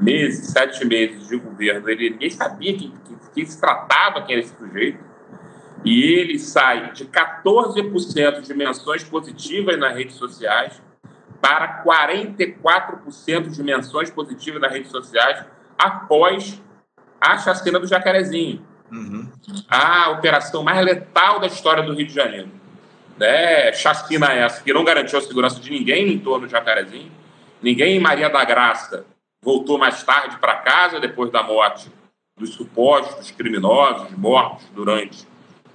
meses, 0.00 0.48
sete 0.48 0.84
meses 0.84 1.28
de 1.28 1.36
governo, 1.36 1.88
ele, 1.88 2.10
ninguém 2.10 2.30
sabia 2.30 2.76
quem, 2.76 2.92
quem, 3.04 3.18
quem 3.34 3.46
se 3.46 3.60
tratava, 3.60 4.22
quem 4.22 4.36
era 4.36 4.44
esse 4.44 4.56
sujeito 4.56 5.10
e 5.84 6.12
ele 6.12 6.38
sai 6.38 6.92
de 6.92 7.06
14% 7.06 8.40
de 8.42 8.54
menções 8.54 9.02
positivas 9.02 9.78
nas 9.78 9.94
redes 9.94 10.16
sociais 10.16 10.80
para 11.40 11.82
44% 11.82 13.48
de 13.48 13.62
menções 13.62 14.10
positivas 14.10 14.60
nas 14.60 14.72
redes 14.72 14.90
sociais 14.90 15.44
após 15.78 16.60
a 17.18 17.38
chacina 17.38 17.78
do 17.78 17.86
Jacarezinho. 17.86 18.62
Uhum. 18.92 19.30
A 19.68 20.10
operação 20.10 20.62
mais 20.62 20.84
letal 20.84 21.40
da 21.40 21.46
história 21.46 21.82
do 21.82 21.94
Rio 21.94 22.06
de 22.06 22.12
Janeiro. 22.12 22.50
Né? 23.16 23.72
Chacina 23.72 24.32
essa 24.32 24.62
que 24.62 24.72
não 24.72 24.84
garantiu 24.84 25.18
a 25.18 25.22
segurança 25.22 25.60
de 25.60 25.70
ninguém 25.70 26.12
em 26.12 26.18
torno 26.18 26.46
do 26.46 26.50
Jacarezinho. 26.50 27.10
Ninguém 27.62 27.96
em 27.96 28.00
Maria 28.00 28.28
da 28.28 28.44
Graça 28.44 29.04
voltou 29.42 29.78
mais 29.78 30.02
tarde 30.02 30.38
para 30.38 30.56
casa 30.56 31.00
depois 31.00 31.30
da 31.30 31.42
morte 31.42 31.90
dos 32.36 32.54
supostos 32.54 33.30
criminosos 33.30 34.10
mortos 34.16 34.66
durante 34.74 35.26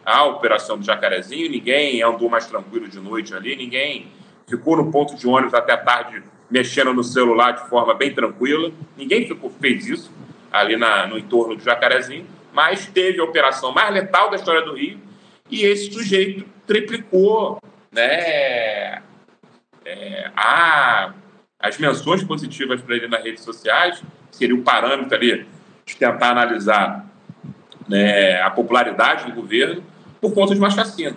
a 0.04 0.24
operação 0.26 0.78
do 0.78 0.86
Jacarezinho, 0.86 1.50
ninguém 1.50 2.02
andou 2.02 2.30
mais 2.30 2.46
tranquilo 2.46 2.88
de 2.88 3.00
noite 3.00 3.34
ali, 3.34 3.56
ninguém 3.56 4.08
ficou 4.48 4.78
no 4.78 4.92
ponto 4.92 5.16
de 5.16 5.28
ônibus 5.28 5.54
até 5.54 5.76
tarde 5.76 6.22
mexendo 6.50 6.94
no 6.94 7.04
celular 7.04 7.52
de 7.54 7.68
forma 7.68 7.94
bem 7.96 8.14
tranquila, 8.14 8.72
ninguém 8.96 9.28
ficou, 9.28 9.50
fez 9.50 9.88
isso 9.88 10.12
ali 10.52 10.78
na, 10.78 11.08
no 11.08 11.18
entorno 11.18 11.56
do 11.56 11.64
Jacarezinho, 11.64 12.26
mas 12.54 12.86
teve 12.86 13.20
a 13.20 13.24
operação 13.24 13.72
mais 13.72 13.92
letal 13.94 14.30
da 14.30 14.36
história 14.36 14.62
do 14.62 14.76
Rio 14.76 15.00
e 15.50 15.64
esse 15.64 15.92
sujeito 15.92 16.46
triplicou 16.68 17.60
né, 17.92 19.02
é, 19.84 20.32
a, 20.36 21.14
as 21.66 21.78
menções 21.78 22.24
positivas 22.24 22.82
para 22.82 22.96
ele 22.96 23.08
nas 23.08 23.24
redes 23.24 23.44
sociais, 23.44 24.02
seria 24.32 24.56
o 24.56 24.62
parâmetro 24.62 25.16
ali 25.16 25.48
de 25.86 25.96
tentar 25.96 26.32
analisar 26.32 27.06
né, 27.88 28.42
a 28.42 28.50
popularidade 28.52 29.26
do 29.26 29.42
governo, 29.42 29.84
por 30.22 30.34
conta 30.34 30.54
de 30.54 30.60
uma 30.60 30.70
chacina. 30.70 31.16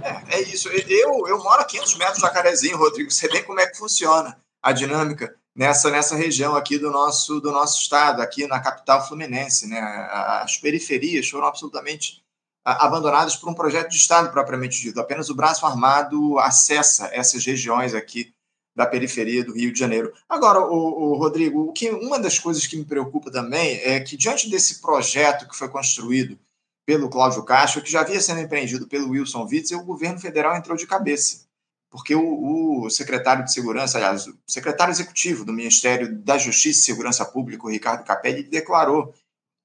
É, 0.00 0.36
é 0.36 0.42
isso. 0.42 0.68
Eu, 0.68 1.26
eu 1.28 1.38
moro 1.38 1.60
a 1.60 1.64
500 1.64 1.96
metros 1.96 2.16
de 2.16 2.22
Jacarezinho, 2.22 2.76
Rodrigo. 2.76 3.10
Você 3.10 3.28
vê 3.28 3.42
como 3.42 3.60
é 3.60 3.66
que 3.66 3.76
funciona 3.76 4.36
a 4.62 4.72
dinâmica 4.72 5.34
nessa, 5.54 5.90
nessa 5.90 6.16
região 6.16 6.56
aqui 6.56 6.78
do 6.78 6.90
nosso, 6.90 7.40
do 7.40 7.52
nosso 7.52 7.80
estado, 7.80 8.22
aqui 8.22 8.46
na 8.46 8.60
capital 8.60 9.06
fluminense. 9.06 9.68
Né? 9.68 9.80
As 9.80 10.56
periferias 10.56 11.28
foram 11.28 11.46
absolutamente 11.46 12.22
abandonadas 12.64 13.36
por 13.36 13.48
um 13.48 13.54
projeto 13.54 13.90
de 13.90 13.96
Estado 13.96 14.30
propriamente 14.30 14.80
dito. 14.80 15.00
Apenas 15.00 15.28
o 15.28 15.34
braço 15.34 15.66
armado 15.66 16.38
acessa 16.38 17.10
essas 17.12 17.44
regiões 17.44 17.94
aqui 17.94 18.32
da 18.74 18.86
periferia 18.86 19.44
do 19.44 19.52
Rio 19.52 19.72
de 19.72 19.78
Janeiro. 19.78 20.12
Agora, 20.28 20.60
o, 20.60 21.14
Rodrigo, 21.14 21.68
o 21.68 21.72
que, 21.72 21.90
uma 21.90 22.18
das 22.18 22.38
coisas 22.38 22.66
que 22.66 22.76
me 22.76 22.84
preocupa 22.84 23.30
também 23.30 23.80
é 23.82 24.00
que, 24.00 24.16
diante 24.16 24.48
desse 24.48 24.80
projeto 24.80 25.48
que 25.48 25.56
foi 25.56 25.68
construído 25.68 26.38
pelo 26.86 27.08
Cláudio 27.08 27.44
Castro, 27.44 27.82
que 27.82 27.90
já 27.90 28.00
havia 28.00 28.20
sendo 28.20 28.40
empreendido 28.40 28.88
pelo 28.88 29.10
Wilson 29.10 29.46
Witzel, 29.50 29.80
o 29.80 29.84
governo 29.84 30.18
federal 30.18 30.56
entrou 30.56 30.76
de 30.76 30.86
cabeça. 30.86 31.44
Porque 31.90 32.14
o, 32.14 32.84
o, 32.84 32.90
secretário 32.90 33.44
de 33.44 33.52
Segurança, 33.52 33.98
aliás, 33.98 34.26
o 34.26 34.34
secretário 34.46 34.90
executivo 34.90 35.44
do 35.44 35.52
Ministério 35.52 36.16
da 36.20 36.38
Justiça 36.38 36.80
e 36.80 36.82
Segurança 36.82 37.24
Pública, 37.24 37.66
o 37.66 37.70
Ricardo 37.70 38.04
Capelli, 38.04 38.42
declarou 38.42 39.14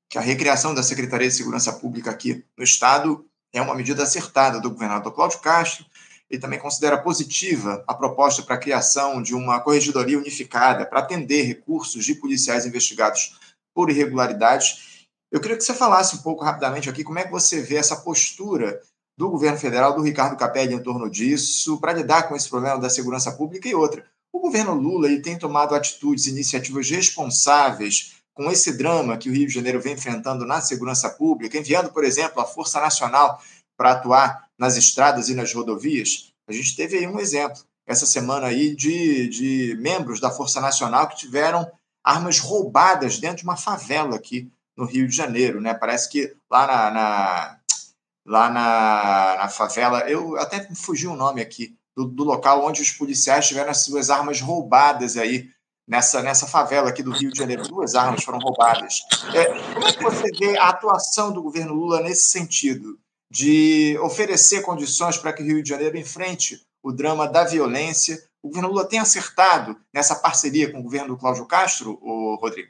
que 0.09 0.17
a 0.17 0.21
recriação 0.21 0.73
da 0.75 0.83
Secretaria 0.83 1.29
de 1.29 1.33
Segurança 1.33 1.71
Pública 1.71 2.11
aqui 2.11 2.43
no 2.57 2.63
Estado 2.63 3.25
é 3.53 3.61
uma 3.61 3.75
medida 3.75 4.03
acertada 4.03 4.59
do 4.59 4.69
governador 4.69 5.13
Cláudio 5.13 5.39
Castro. 5.39 5.85
Ele 6.29 6.41
também 6.41 6.59
considera 6.59 6.97
positiva 6.97 7.83
a 7.87 7.93
proposta 7.93 8.43
para 8.43 8.55
a 8.55 8.59
criação 8.59 9.21
de 9.21 9.33
uma 9.33 9.59
corregedoria 9.59 10.17
unificada 10.17 10.85
para 10.85 10.99
atender 10.99 11.43
recursos 11.43 12.03
de 12.03 12.15
policiais 12.15 12.65
investigados 12.65 13.39
por 13.73 13.89
irregularidades 13.89 14.97
eu 15.29 15.41
queria 15.41 15.57
que 15.57 15.63
você 15.63 15.73
falasse 15.73 16.15
um 16.15 16.19
pouco 16.19 16.43
rapidamente 16.43 16.89
aqui 16.89 17.03
como 17.03 17.19
é 17.19 17.23
que 17.23 17.31
você 17.31 17.61
vê 17.61 17.75
essa 17.75 17.97
postura 17.97 18.79
do 19.17 19.29
governo 19.29 19.57
federal, 19.57 19.93
do 19.93 20.01
Ricardo 20.01 20.37
Capelli, 20.37 20.73
em 20.73 20.81
torno 20.81 21.09
disso, 21.09 21.79
para 21.81 21.91
lidar 21.91 22.23
com 22.29 22.35
esse 22.35 22.49
problema 22.49 22.79
da 22.79 22.89
segurança 22.89 23.31
pública 23.31 23.67
e 23.67 23.75
outra. 23.75 24.05
O 24.31 24.39
governo 24.39 24.73
Lula 24.73 25.07
ele 25.07 25.21
tem 25.21 25.37
tomado 25.37 25.75
atitudes, 25.75 26.27
iniciativas 26.27 26.89
responsáveis 26.89 28.15
com 28.33 28.49
esse 28.51 28.77
drama 28.77 29.17
que 29.17 29.29
o 29.29 29.33
Rio 29.33 29.47
de 29.47 29.53
Janeiro 29.53 29.81
vem 29.81 29.93
enfrentando 29.93 30.45
na 30.45 30.61
segurança 30.61 31.09
pública, 31.09 31.57
enviando, 31.57 31.91
por 31.91 32.05
exemplo, 32.05 32.39
a 32.39 32.45
Força 32.45 32.79
Nacional 32.79 33.41
para 33.77 33.91
atuar 33.91 34.49
nas 34.57 34.75
estradas 34.75 35.29
e 35.29 35.35
nas 35.35 35.53
rodovias. 35.53 36.33
A 36.47 36.51
gente 36.51 36.75
teve 36.75 36.97
aí 36.97 37.07
um 37.07 37.19
exemplo 37.19 37.63
essa 37.85 38.05
semana 38.05 38.47
aí 38.47 38.75
de, 38.75 39.29
de 39.29 39.77
membros 39.79 40.19
da 40.19 40.31
Força 40.31 40.59
Nacional 40.59 41.07
que 41.07 41.15
tiveram 41.15 41.71
armas 42.03 42.39
roubadas 42.39 43.19
dentro 43.19 43.37
de 43.37 43.43
uma 43.43 43.55
favela 43.55 44.15
aqui 44.15 44.51
no 44.75 44.85
Rio 44.85 45.07
de 45.07 45.15
Janeiro, 45.15 45.61
né? 45.61 45.73
Parece 45.73 46.09
que 46.09 46.35
lá 46.49 46.67
na, 46.67 46.91
na 46.91 47.59
lá 48.25 48.49
na, 48.49 49.35
na, 49.43 49.49
favela, 49.49 50.01
eu 50.01 50.37
até 50.37 50.67
fugi 50.75 51.07
o 51.07 51.15
nome 51.15 51.41
aqui 51.41 51.77
do, 51.95 52.05
do, 52.05 52.25
local 52.25 52.65
onde 52.65 52.81
os 52.81 52.91
policiais 52.91 53.47
tiveram 53.47 53.71
as 53.71 53.85
suas 53.85 54.09
armas 54.09 54.41
roubadas 54.41 55.15
aí 55.15 55.49
nessa 55.87 56.21
nessa 56.21 56.45
favela 56.45 56.89
aqui 56.89 57.01
do 57.01 57.11
Rio 57.11 57.31
de 57.31 57.39
Janeiro, 57.39 57.63
duas 57.63 57.95
armas 57.95 58.23
foram 58.23 58.39
roubadas. 58.39 58.99
É, 59.33 59.45
como 59.73 59.87
é 59.87 59.93
que 59.93 60.03
você 60.03 60.31
vê 60.37 60.57
a 60.57 60.69
atuação 60.69 61.31
do 61.31 61.41
governo 61.41 61.73
Lula 61.73 62.01
nesse 62.01 62.27
sentido? 62.27 62.99
De 63.29 63.97
oferecer 64.01 64.61
condições 64.61 65.17
para 65.17 65.33
que 65.33 65.43
o 65.43 65.45
Rio 65.45 65.61
de 65.61 65.69
Janeiro 65.69 65.97
enfrente 65.97 66.61
o 66.81 66.91
drama 66.91 67.27
da 67.27 67.43
violência. 67.43 68.17
O 68.41 68.47
governo 68.47 68.69
Lula 68.69 68.87
tem 68.87 68.99
acertado 68.99 69.75
nessa 69.93 70.15
parceria 70.15 70.71
com 70.71 70.79
o 70.79 70.83
governo 70.83 71.09
do 71.09 71.17
Cláudio 71.17 71.45
Castro, 71.45 71.99
ou 72.01 72.35
Rodrigo? 72.35 72.69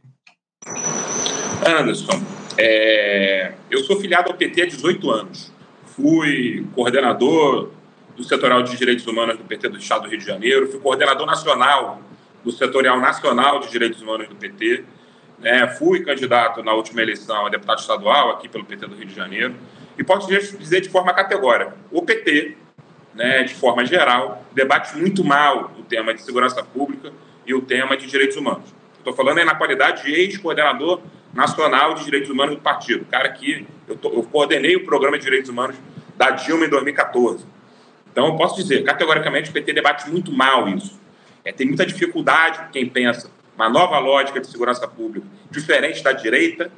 Anderson, 1.66 2.20
é... 2.58 3.54
eu 3.70 3.84
sou 3.84 4.00
filiado 4.00 4.32
ao 4.32 4.38
PT 4.38 4.64
há 4.64 4.66
18 4.66 5.12
anos. 5.12 5.52
Fui 5.96 6.66
coordenador 6.74 7.72
do 8.16 8.24
Setorial 8.24 8.64
de 8.64 8.76
Direitos 8.76 9.06
Humanos 9.06 9.38
do 9.38 9.44
PT 9.44 9.70
do 9.70 9.78
Estado 9.78 10.04
do 10.04 10.10
Rio 10.10 10.18
de 10.18 10.26
Janeiro, 10.26 10.68
fui 10.72 10.80
coordenador 10.80 11.28
nacional 11.28 12.02
do 12.44 12.52
Setorial 12.52 13.00
Nacional 13.00 13.60
de 13.60 13.70
Direitos 13.70 14.02
Humanos 14.02 14.28
do 14.28 14.36
PT, 14.36 14.84
né? 15.38 15.68
fui 15.68 16.04
candidato 16.04 16.64
na 16.64 16.74
última 16.74 17.02
eleição 17.02 17.46
a 17.46 17.50
deputado 17.50 17.80
estadual 17.80 18.32
aqui 18.32 18.50
pelo 18.50 18.66
PT 18.66 18.88
do 18.88 18.96
Rio 18.96 19.06
de 19.06 19.14
Janeiro, 19.14 19.56
e 19.98 20.04
posso 20.04 20.27
dizer 20.27 20.82
de 20.82 20.89
forma 20.89 21.13
categórica, 21.13 21.75
o 21.92 22.01
PT, 22.01 22.56
né, 23.16 23.44
de 23.44 23.56
forma 23.56 23.86
geral, 23.86 24.46
debate 24.54 24.96
muito 24.96 25.24
mal 25.24 25.72
o 25.77 25.84
tema 25.84 26.13
de 26.13 26.22
segurança 26.22 26.63
pública 26.63 27.12
e 27.46 27.54
o 27.54 27.62
tema 27.62 27.98
de 27.98 28.06
direitos 28.06 28.38
humanos. 28.38 28.74
Estou 28.98 29.13
falando 29.13 29.39
aí 29.39 29.46
na 29.46 29.56
qualidade 29.56 30.04
de 30.04 30.13
ex-coordenador 30.13 31.01
nacional 31.34 31.94
de 31.96 32.04
direitos 32.06 32.30
humanos 32.30 32.56
do 32.56 32.62
partido, 32.62 33.06
cara 33.06 33.30
que 33.30 33.66
eu, 33.88 33.96
tô, 33.96 34.10
eu 34.10 34.24
coordenei 34.24 34.75
o 34.75 34.86
programa 34.86 35.18
de 35.18 35.24
direitos 35.24 35.50
humanos 35.50 35.75
da 36.16 36.32
Dilma 36.32 36.66
em 36.66 36.70
2014. 36.70 37.46
Então, 38.12 38.27
eu 38.27 38.36
posso 38.36 38.56
dizer, 38.56 38.84
categoricamente, 38.84 39.50
o 39.50 39.54
PT 39.54 39.74
debate 39.74 40.10
muito 40.10 40.32
mal 40.32 40.68
isso. 40.70 41.00
É, 41.46 41.51
tem 41.51 41.68
muita 41.68 41.86
dificuldade 41.86 42.60
quem 42.72 42.89
pensa 42.89 43.32
uma 43.56 43.70
nova 43.70 43.98
lógica 44.00 44.39
de 44.39 44.48
segurança 44.48 44.88
pública, 44.88 45.25
diferente 45.50 46.04
da 46.04 46.12
direita, 46.12 46.72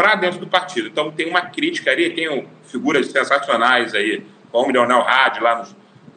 para 0.00 0.14
dentro 0.14 0.40
do 0.40 0.46
partido. 0.46 0.88
Então, 0.88 1.10
tem 1.10 1.28
uma 1.28 1.42
crítica 1.42 1.90
ali, 1.90 2.08
tem 2.08 2.48
figuras 2.64 3.08
sensacionais 3.08 3.94
aí, 3.94 4.24
como 4.50 4.70
o 4.70 4.72
Leonel 4.72 5.06
Hadi, 5.06 5.40
lá 5.40 5.58
no 5.58 5.68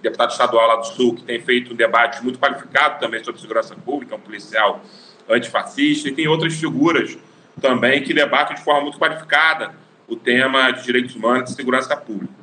deputado 0.02 0.32
estadual 0.32 0.70
lá 0.70 0.76
do 0.78 0.88
Sul, 0.88 1.16
que 1.16 1.24
tem 1.24 1.42
feito 1.42 1.74
um 1.74 1.76
debate 1.76 2.24
muito 2.24 2.40
qualificado 2.40 2.98
também 2.98 3.22
sobre 3.22 3.42
segurança 3.42 3.76
pública, 3.76 4.16
um 4.16 4.20
policial 4.22 4.82
antifascista, 5.30 6.08
e 6.08 6.14
tem 6.14 6.30
outras 6.30 6.54
figuras 6.54 7.18
também 7.60 8.02
que 8.02 8.14
debatem 8.14 8.56
de 8.56 8.64
forma 8.64 8.84
muito 8.84 8.98
qualificada 8.98 9.76
o 10.08 10.16
tema 10.16 10.72
de 10.72 10.84
direitos 10.84 11.14
humanos 11.14 11.52
e 11.52 11.54
segurança 11.54 11.94
pública. 11.98 12.34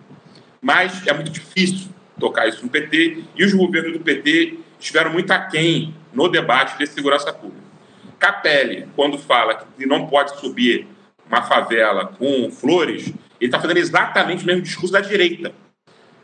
Mas 0.61 1.06
é 1.06 1.14
muito 1.14 1.30
difícil 1.30 1.88
tocar 2.18 2.49
isso 2.49 2.62
no 2.62 2.68
PT, 2.68 3.25
e 3.35 3.44
os 3.47 3.54
governos 3.54 3.94
do 3.94 4.00
PT 4.00 4.59
estiveram 4.78 5.11
muito 5.11 5.30
aquém 5.30 5.94
no 6.12 6.28
debate 6.28 6.76
de 6.76 6.87
segurança 6.87 7.32
pública. 7.32 7.64
Capelli, 8.18 8.87
quando 8.94 9.16
fala 9.16 9.54
que 9.54 9.87
não 9.87 10.06
pode 10.06 10.38
subir 10.38 10.87
uma 11.30 11.42
favela 11.42 12.06
com 12.06 12.50
flores, 12.50 13.06
ele 13.40 13.49
está 13.49 13.60
fazendo 13.60 13.78
exatamente 13.78 14.44
o 14.44 14.46
mesmo 14.46 14.62
discurso 14.62 14.92
da 14.92 15.00
direita. 15.00 15.52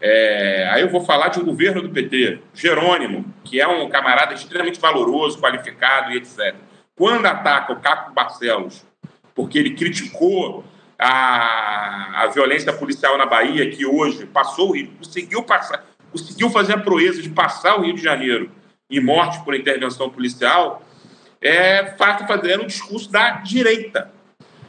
É, 0.01 0.69
aí 0.73 0.83
eu 0.83 0.91
vou 0.91 1.01
falar 1.05 1.29
de 1.29 1.41
um 1.41 1.45
governo 1.45 1.81
do 1.81 1.89
PT, 1.89 2.41
Jerônimo, 2.55 3.25
que 3.45 3.61
é 3.61 3.67
um 3.67 3.89
camarada 3.89 4.35
extremamente 4.35 4.79
valoroso, 4.79 5.41
qualificado 5.41 6.13
e 6.13 6.19
etc. 6.19 6.55
Quando 6.95 7.27
ataca 7.27 7.73
o 7.73 7.81
Caco 7.81 8.13
Barcelos, 8.13 8.85
porque 9.35 9.59
ele 9.59 9.75
criticou 9.75 10.65
a, 10.99 12.23
a 12.23 12.27
violência 12.29 12.73
policial 12.73 13.17
na 13.17 13.27
Bahia, 13.27 13.71
que 13.71 13.87
hoje 13.87 14.27
passou 14.27 14.71
o 14.71 14.73
Rio, 14.73 14.91
conseguiu, 14.99 15.43
passar, 15.43 15.85
conseguiu 16.11 16.51
fazer 16.51 16.75
a 16.75 16.79
proeza 16.79 17.23
de 17.23 17.31
passar 17.31 17.79
o 17.79 17.83
Rio 17.83 17.95
de 17.95 18.03
Janeiro 18.03 18.51
em 18.91 19.01
morte 19.01 19.43
por 19.45 19.55
intervenção 19.55 20.09
policial, 20.11 20.83
é 21.41 21.95
fato 21.97 22.27
fazendo 22.27 22.63
o 22.63 22.67
discurso 22.67 23.11
da 23.11 23.31
direita. 23.31 24.11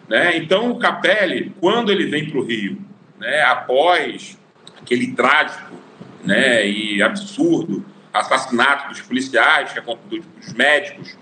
Né? 0.08 0.38
Então, 0.38 0.72
o 0.72 0.80
Capelli, 0.80 1.54
quando 1.60 1.92
ele 1.92 2.06
vem 2.06 2.30
para 2.30 2.40
o 2.40 2.44
Rio, 2.44 2.78
né, 3.20 3.42
após 3.42 4.38
aquele 4.82 5.14
trágico 5.14 5.76
né, 6.24 6.68
e 6.68 7.02
absurdo 7.02 7.84
assassinato 8.14 8.90
dos 8.90 9.02
policiais, 9.02 9.74
dos 10.10 10.54
médicos 10.54 11.18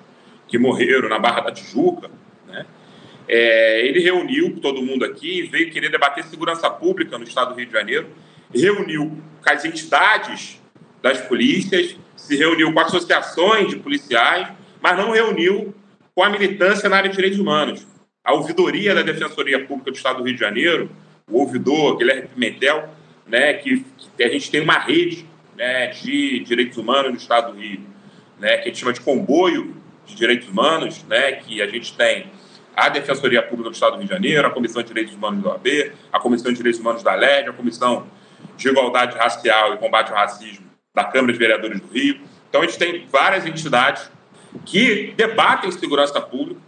que 0.48 0.58
morreram 0.58 1.10
na 1.10 1.20
Barra 1.20 1.42
da 1.42 1.52
Tijuca, 1.52 2.10
é, 3.28 3.86
ele 3.86 4.00
reuniu 4.00 4.60
todo 4.60 4.82
mundo 4.82 5.04
aqui, 5.04 5.44
veio 5.44 5.72
querer 5.72 5.90
debater 5.90 6.24
segurança 6.26 6.70
pública 6.70 7.18
no 7.18 7.24
estado 7.24 7.54
do 7.54 7.58
Rio 7.58 7.66
de 7.66 7.74
Janeiro, 7.74 8.08
reuniu 8.54 9.20
com 9.44 9.50
as 9.50 9.66
entidades 9.66 10.62
das 11.02 11.22
polícias, 11.22 11.98
se 12.16 12.36
reuniu 12.36 12.72
com 12.72 12.80
associações 12.80 13.70
de 13.70 13.78
policiais, 13.78 14.48
mas 14.82 14.98
não 14.98 15.12
reuniu 15.12 15.74
com 16.14 16.24
a 16.24 16.30
militância 16.30 16.88
na 16.88 16.98
área 16.98 17.10
de 17.10 17.16
direitos 17.16 17.40
humanos. 17.40 17.86
A 18.26 18.34
ouvidoria 18.34 18.96
da 18.96 19.04
Defensoria 19.04 19.64
Pública 19.66 19.92
do 19.92 19.96
Estado 19.96 20.18
do 20.18 20.24
Rio 20.24 20.34
de 20.34 20.40
Janeiro, 20.40 20.90
o 21.30 21.40
ouvidor 21.40 21.98
Guilherme 21.98 22.28
Pimentel, 22.28 22.90
né, 23.28 23.54
que, 23.54 23.86
que 24.18 24.24
a 24.24 24.30
gente 24.30 24.50
tem 24.50 24.62
uma 24.62 24.80
rede 24.80 25.26
né, 25.56 25.88
de 25.88 26.40
direitos 26.40 26.78
humanos 26.78 27.12
no 27.12 27.18
Estado 27.18 27.54
do 27.54 27.60
Rio, 27.60 27.82
né, 28.40 28.58
que 28.58 28.64
a 28.64 28.66
gente 28.66 28.80
chama 28.80 28.94
de 28.94 29.02
comboio 29.02 29.76
de 30.06 30.16
direitos 30.16 30.48
humanos, 30.50 31.04
né, 31.04 31.34
que 31.34 31.62
a 31.62 31.68
gente 31.68 31.96
tem 31.96 32.28
a 32.76 32.90
Defensoria 32.90 33.42
Pública 33.42 33.70
do 33.70 33.74
Estado 33.74 33.94
do 33.94 34.00
Rio 34.00 34.08
de 34.08 34.14
Janeiro, 34.14 34.48
a 34.48 34.52
Comissão 34.52 34.82
de 34.82 34.88
Direitos 34.90 35.14
Humanos 35.14 35.42
do 35.42 35.50
OAB, 35.50 35.94
a 36.12 36.20
Comissão 36.20 36.52
de 36.52 36.58
Direitos 36.58 36.82
Humanos 36.82 37.04
da 37.04 37.16
LED, 37.16 37.50
a 37.50 37.54
Comissão 37.54 38.08
de 38.58 38.68
Igualdade 38.68 39.18
Racial 39.18 39.74
e 39.74 39.78
Combate 39.78 40.12
ao 40.12 40.18
Racismo 40.18 40.66
da 40.94 41.04
Câmara 41.04 41.32
de 41.32 41.40
Vereadores 41.40 41.80
do 41.80 41.88
Rio. 41.88 42.20
Então, 42.50 42.62
a 42.62 42.66
gente 42.66 42.78
tem 42.78 43.06
várias 43.08 43.46
entidades 43.46 44.10
que 44.66 45.14
debatem 45.16 45.72
segurança 45.72 46.20
pública, 46.22 46.60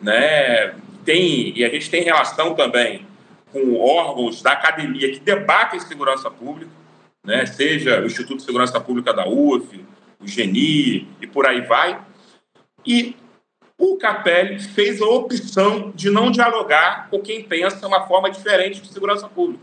né? 0.00 0.74
Tem, 1.04 1.52
e 1.56 1.64
a 1.64 1.68
gente 1.68 1.90
tem 1.90 2.02
relação 2.02 2.54
também 2.54 3.06
com 3.52 3.78
órgãos 3.78 4.42
da 4.42 4.52
academia 4.52 5.12
que 5.12 5.20
debatem 5.20 5.78
segurança 5.78 6.30
pública, 6.30 6.70
né? 7.24 7.46
seja 7.46 8.00
o 8.00 8.06
Instituto 8.06 8.38
de 8.38 8.44
Segurança 8.44 8.80
Pública 8.80 9.12
da 9.12 9.28
UF, 9.28 9.84
o 10.20 10.26
GENI 10.26 11.06
e 11.20 11.26
por 11.26 11.46
aí 11.46 11.60
vai. 11.60 12.00
E 12.84 13.16
o 13.78 13.96
Capelli 13.96 14.58
fez 14.58 15.00
a 15.00 15.06
opção 15.06 15.92
de 15.94 16.10
não 16.10 16.30
dialogar 16.30 17.08
com 17.10 17.20
quem 17.20 17.42
pensa 17.42 17.86
uma 17.86 18.06
forma 18.06 18.30
diferente 18.30 18.80
de 18.80 18.92
segurança 18.92 19.28
pública. 19.28 19.62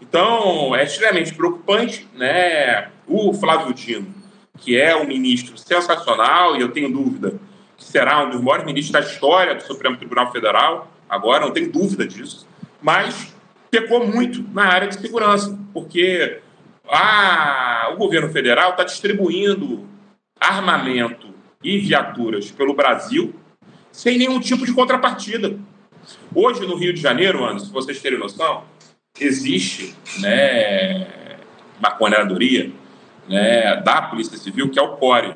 Então, 0.00 0.74
é 0.74 0.84
extremamente 0.84 1.34
preocupante. 1.34 2.08
Né? 2.14 2.90
O 3.06 3.32
Flávio 3.34 3.74
Dino, 3.74 4.14
que 4.56 4.78
é 4.78 4.96
um 4.96 5.06
ministro 5.06 5.56
sensacional, 5.58 6.56
e 6.56 6.60
eu 6.60 6.70
tenho 6.70 6.90
dúvida 6.90 7.38
que 7.78 7.84
será 7.84 8.24
um 8.24 8.30
dos 8.30 8.40
maiores 8.40 8.66
ministros 8.66 8.92
da 8.92 9.00
história 9.00 9.54
do 9.54 9.62
Supremo 9.62 9.96
Tribunal 9.96 10.30
Federal, 10.32 10.90
agora, 11.08 11.46
não 11.46 11.52
tenho 11.52 11.72
dúvida 11.72 12.06
disso, 12.06 12.46
mas 12.82 13.32
pecou 13.70 14.06
muito 14.06 14.44
na 14.52 14.64
área 14.64 14.88
de 14.88 15.00
segurança, 15.00 15.56
porque 15.72 16.40
a, 16.88 17.90
o 17.94 17.96
governo 17.96 18.28
federal 18.30 18.72
está 18.72 18.82
distribuindo 18.82 19.86
armamento 20.40 21.28
e 21.62 21.78
viaturas 21.78 22.50
pelo 22.50 22.74
Brasil 22.74 23.34
sem 23.92 24.18
nenhum 24.18 24.38
tipo 24.40 24.64
de 24.64 24.72
contrapartida. 24.72 25.58
Hoje, 26.34 26.66
no 26.66 26.76
Rio 26.76 26.92
de 26.92 27.00
Janeiro, 27.00 27.44
Anderson, 27.44 27.72
vocês 27.72 28.00
terem 28.00 28.18
noção, 28.18 28.64
existe 29.18 29.94
né, 30.20 31.06
uma 31.78 31.90
coordenadoria 31.90 32.70
né, 33.28 33.76
da 33.76 34.02
Polícia 34.02 34.38
Civil, 34.38 34.70
que 34.70 34.78
é 34.78 34.82
o 34.82 34.96
CORE, 34.96 35.34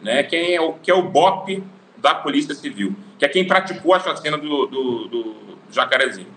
né, 0.00 0.28
é 0.30 0.60
o, 0.60 0.74
que 0.74 0.90
é 0.90 0.94
o 0.94 1.02
BOP 1.02 1.62
da 2.02 2.14
Polícia 2.14 2.54
Civil, 2.54 2.94
que 3.18 3.24
é 3.24 3.28
quem 3.28 3.46
praticou 3.46 3.94
a 3.94 4.00
chacina 4.00 4.36
do, 4.36 4.66
do, 4.66 5.08
do 5.08 5.36
Jacarezinho. 5.70 6.28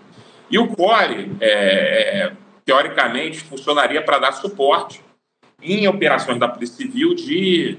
E 0.50 0.58
o 0.58 0.68
CORE, 0.68 1.32
é, 1.40 1.50
é, 1.50 2.32
teoricamente, 2.64 3.40
funcionaria 3.40 4.00
para 4.00 4.18
dar 4.18 4.32
suporte 4.32 5.02
em 5.60 5.88
operações 5.88 6.38
da 6.38 6.48
Polícia 6.48 6.76
Civil 6.76 7.14
de 7.14 7.78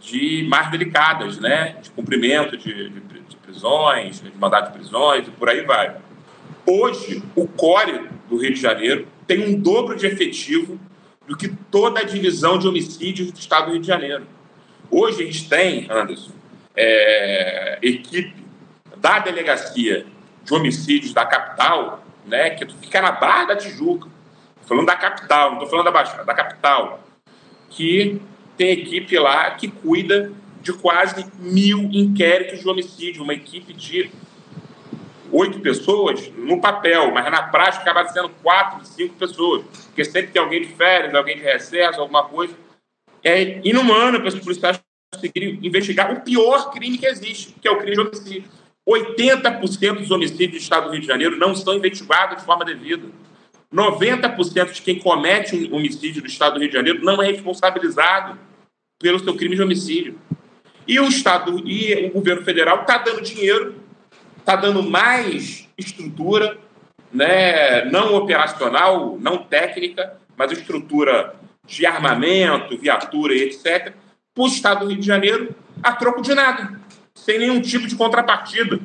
de 0.00 0.46
mais 0.48 0.70
delicadas, 0.70 1.38
né? 1.38 1.76
de 1.82 1.90
cumprimento 1.90 2.56
de, 2.56 2.90
de, 2.90 3.00
de 3.00 3.36
prisões, 3.36 4.20
de 4.20 4.32
mandado 4.38 4.68
de 4.68 4.78
prisões 4.78 5.26
e 5.26 5.30
por 5.30 5.48
aí 5.48 5.62
vai. 5.62 5.96
Hoje, 6.66 7.22
o 7.34 7.46
CORE 7.46 8.08
do 8.28 8.36
Rio 8.36 8.54
de 8.54 8.60
Janeiro 8.60 9.08
tem 9.26 9.46
um 9.46 9.60
dobro 9.60 9.96
de 9.96 10.06
efetivo 10.06 10.78
do 11.26 11.36
que 11.36 11.48
toda 11.70 12.00
a 12.00 12.04
divisão 12.04 12.58
de 12.58 12.68
homicídios 12.68 13.32
do 13.32 13.38
estado 13.38 13.66
do 13.66 13.72
Rio 13.72 13.80
de 13.80 13.86
Janeiro. 13.86 14.26
Hoje 14.90 15.22
a 15.22 15.26
gente 15.26 15.48
tem, 15.48 15.86
Anderson, 15.90 16.32
é, 16.80 17.78
equipe 17.82 18.32
da 18.96 19.18
delegacia 19.18 20.06
de 20.44 20.54
homicídios 20.54 21.12
da 21.12 21.26
capital, 21.26 22.04
né, 22.24 22.50
que 22.50 22.64
fica 22.76 23.02
na 23.02 23.10
Barra 23.10 23.46
da 23.46 23.56
Tijuca, 23.56 24.08
falando 24.62 24.86
da 24.86 24.94
capital, 24.94 25.48
não 25.48 25.54
estou 25.54 25.70
falando 25.70 25.86
da 25.86 25.90
Baixada, 25.90 26.24
da 26.24 26.34
capital, 26.34 27.00
que 27.68 28.22
tem 28.56 28.70
equipe 28.70 29.18
lá 29.18 29.50
que 29.52 29.68
cuida 29.68 30.32
de 30.60 30.72
quase 30.72 31.26
mil 31.38 31.90
inquéritos 31.92 32.60
de 32.60 32.68
homicídio, 32.68 33.24
uma 33.24 33.34
equipe 33.34 33.72
de 33.72 34.10
oito 35.32 35.60
pessoas 35.60 36.30
no 36.36 36.60
papel, 36.60 37.10
mas 37.12 37.30
na 37.30 37.42
prática 37.42 37.90
acaba 37.90 38.08
sendo 38.08 38.28
quatro, 38.42 38.84
cinco 38.84 39.14
pessoas, 39.14 39.64
porque 39.86 40.04
sempre 40.04 40.30
tem 40.30 40.40
alguém 40.40 40.62
de 40.62 40.68
férias, 40.68 41.14
alguém 41.14 41.36
de 41.36 41.42
recesso, 41.42 42.00
alguma 42.00 42.24
coisa. 42.24 42.54
É 43.22 43.60
inumano 43.66 44.20
para 44.20 44.28
os 44.28 44.38
policiais 44.38 44.80
conseguirem 45.12 45.58
investigar 45.62 46.12
o 46.12 46.20
pior 46.20 46.70
crime 46.70 46.98
que 46.98 47.06
existe, 47.06 47.54
que 47.60 47.66
é 47.66 47.70
o 47.70 47.78
crime 47.78 47.94
de 47.94 48.00
homicídio. 48.00 48.44
80% 48.88 49.98
dos 49.98 50.10
homicídios 50.10 50.52
do 50.52 50.56
estado 50.56 50.86
do 50.86 50.92
Rio 50.92 51.00
de 51.00 51.06
Janeiro 51.06 51.36
não 51.36 51.54
são 51.54 51.74
investigados 51.74 52.38
de 52.38 52.44
forma 52.44 52.64
devida. 52.64 53.06
90% 53.72 54.72
de 54.72 54.82
quem 54.82 54.98
comete 54.98 55.68
um 55.70 55.76
homicídio 55.76 56.22
do 56.22 56.28
Estado 56.28 56.54
do 56.54 56.60
Rio 56.60 56.70
de 56.70 56.74
Janeiro 56.74 57.04
não 57.04 57.22
é 57.22 57.26
responsabilizado 57.26 58.38
pelo 58.98 59.18
seu 59.18 59.36
crime 59.36 59.56
de 59.56 59.62
homicídio. 59.62 60.18
E 60.86 60.98
o 60.98 61.06
Estado 61.06 61.62
e 61.68 62.06
o 62.06 62.12
governo 62.12 62.42
federal 62.42 62.80
está 62.80 62.96
dando 62.96 63.20
dinheiro, 63.20 63.74
está 64.38 64.56
dando 64.56 64.82
mais 64.82 65.68
estrutura, 65.76 66.56
né, 67.12 67.84
não 67.84 68.14
operacional, 68.14 69.18
não 69.20 69.36
técnica, 69.38 70.18
mas 70.34 70.50
estrutura 70.50 71.34
de 71.66 71.84
armamento, 71.84 72.78
viatura 72.78 73.34
e 73.34 73.42
etc., 73.42 73.94
para 74.38 74.44
o 74.44 74.46
Estado 74.46 74.80
do 74.84 74.90
Rio 74.92 75.00
de 75.00 75.06
Janeiro 75.06 75.52
a 75.82 75.92
troco 75.92 76.22
de 76.22 76.32
nada, 76.32 76.80
sem 77.12 77.40
nenhum 77.40 77.60
tipo 77.60 77.88
de 77.88 77.96
contrapartida. 77.96 78.78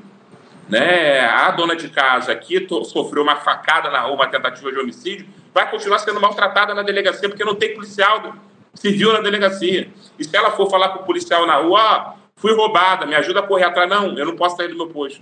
Né? 0.67 1.19
A 1.19 1.51
dona 1.51 1.75
de 1.75 1.89
casa 1.89 2.31
aqui 2.31 2.67
sofreu 2.85 3.21
uma 3.21 3.35
facada 3.35 3.91
na 3.91 4.01
rua, 4.01 4.15
uma 4.15 4.27
tentativa 4.27 4.71
de 4.71 4.79
homicídio, 4.79 5.27
vai 5.53 5.69
continuar 5.69 5.99
sendo 5.99 6.19
maltratada 6.19 6.73
na 6.73 6.81
delegacia 6.81 7.29
porque 7.29 7.43
não 7.43 7.53
tem 7.53 7.75
policial 7.75 8.35
civil 8.73 9.13
na 9.13 9.19
delegacia. 9.19 9.89
E 10.17 10.23
se 10.23 10.35
ela 10.35 10.51
for 10.51 10.67
falar 10.69 10.89
com 10.89 11.03
o 11.03 11.05
policial 11.05 11.45
na 11.45 11.57
rua, 11.57 12.15
fui 12.35 12.55
roubada, 12.55 13.05
me 13.05 13.13
ajuda 13.13 13.41
a 13.41 13.43
correr 13.43 13.65
atrás, 13.65 13.87
não, 13.87 14.17
eu 14.17 14.25
não 14.25 14.35
posso 14.35 14.57
sair 14.57 14.69
do 14.69 14.75
meu 14.75 14.87
posto. 14.87 15.21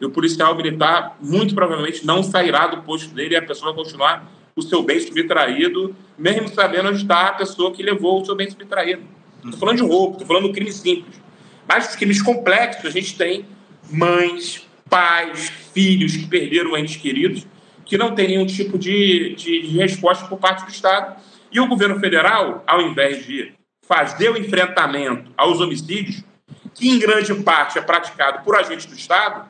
E 0.00 0.04
o 0.04 0.10
policial 0.10 0.52
militar 0.56 1.16
muito 1.20 1.54
provavelmente 1.54 2.04
não 2.04 2.24
sairá 2.24 2.66
do 2.66 2.82
posto 2.82 3.14
dele 3.14 3.34
e 3.34 3.36
a 3.36 3.42
pessoa 3.42 3.72
vai 3.72 3.84
continuar 3.84 4.26
o 4.56 4.62
seu 4.62 4.82
bem 4.82 4.98
subtraído, 4.98 5.94
mesmo 6.18 6.48
sabendo 6.48 6.88
onde 6.88 7.02
está 7.02 7.28
a 7.28 7.32
pessoa 7.34 7.70
que 7.70 7.82
levou 7.82 8.20
o 8.20 8.24
seu 8.24 8.34
bem 8.34 8.50
subtraído. 8.50 9.19
Estou 9.44 9.58
falando 9.58 9.76
de 9.76 9.82
roubo, 9.82 10.12
estou 10.12 10.26
falando 10.26 10.46
de 10.48 10.52
crime 10.52 10.72
simples. 10.72 11.20
Mas 11.66 11.90
os 11.90 11.96
crimes 11.96 12.20
complexos, 12.20 12.84
a 12.84 12.90
gente 12.90 13.16
tem 13.16 13.46
mães, 13.90 14.66
pais, 14.88 15.50
filhos 15.72 16.16
que 16.16 16.26
perderam 16.26 16.76
entes 16.76 16.96
queridos, 16.96 17.46
que 17.84 17.96
não 17.96 18.14
tem 18.14 18.28
nenhum 18.28 18.46
tipo 18.46 18.78
de, 18.78 19.34
de, 19.36 19.62
de 19.62 19.78
resposta 19.78 20.26
por 20.26 20.38
parte 20.38 20.64
do 20.64 20.70
Estado. 20.70 21.16
E 21.50 21.60
o 21.60 21.66
governo 21.66 21.98
federal, 21.98 22.62
ao 22.66 22.80
invés 22.82 23.24
de 23.24 23.52
fazer 23.82 24.30
o 24.30 24.36
enfrentamento 24.36 25.32
aos 25.36 25.60
homicídios, 25.60 26.22
que 26.74 26.88
em 26.88 26.98
grande 26.98 27.34
parte 27.42 27.78
é 27.78 27.82
praticado 27.82 28.44
por 28.44 28.56
agentes 28.56 28.86
do 28.86 28.94
Estado, 28.94 29.48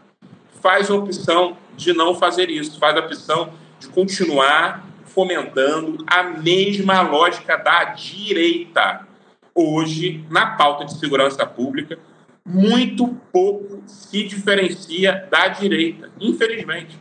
faz 0.63 0.91
a 0.91 0.95
opção 0.95 1.57
de 1.77 1.93
não 1.93 2.15
fazer 2.15 2.51
isso, 2.51 2.79
faz 2.79 2.97
a 2.97 3.01
opção 3.01 3.53
de 3.79 3.89
continuar 3.89 4.87
fomentando 5.07 6.05
a 6.07 6.23
mesma 6.23 7.01
lógica 7.03 7.57
da 7.57 7.85
direita. 7.85 9.07
Hoje, 9.55 10.25
na 10.31 10.57
pauta 10.57 10.85
de 10.85 10.99
segurança 10.99 11.47
pública, 11.47 11.99
muito 12.45 13.09
pouco 13.33 13.83
se 13.87 14.27
diferencia 14.27 15.29
da 15.31 15.49
direita, 15.49 16.11
infelizmente. 16.21 16.99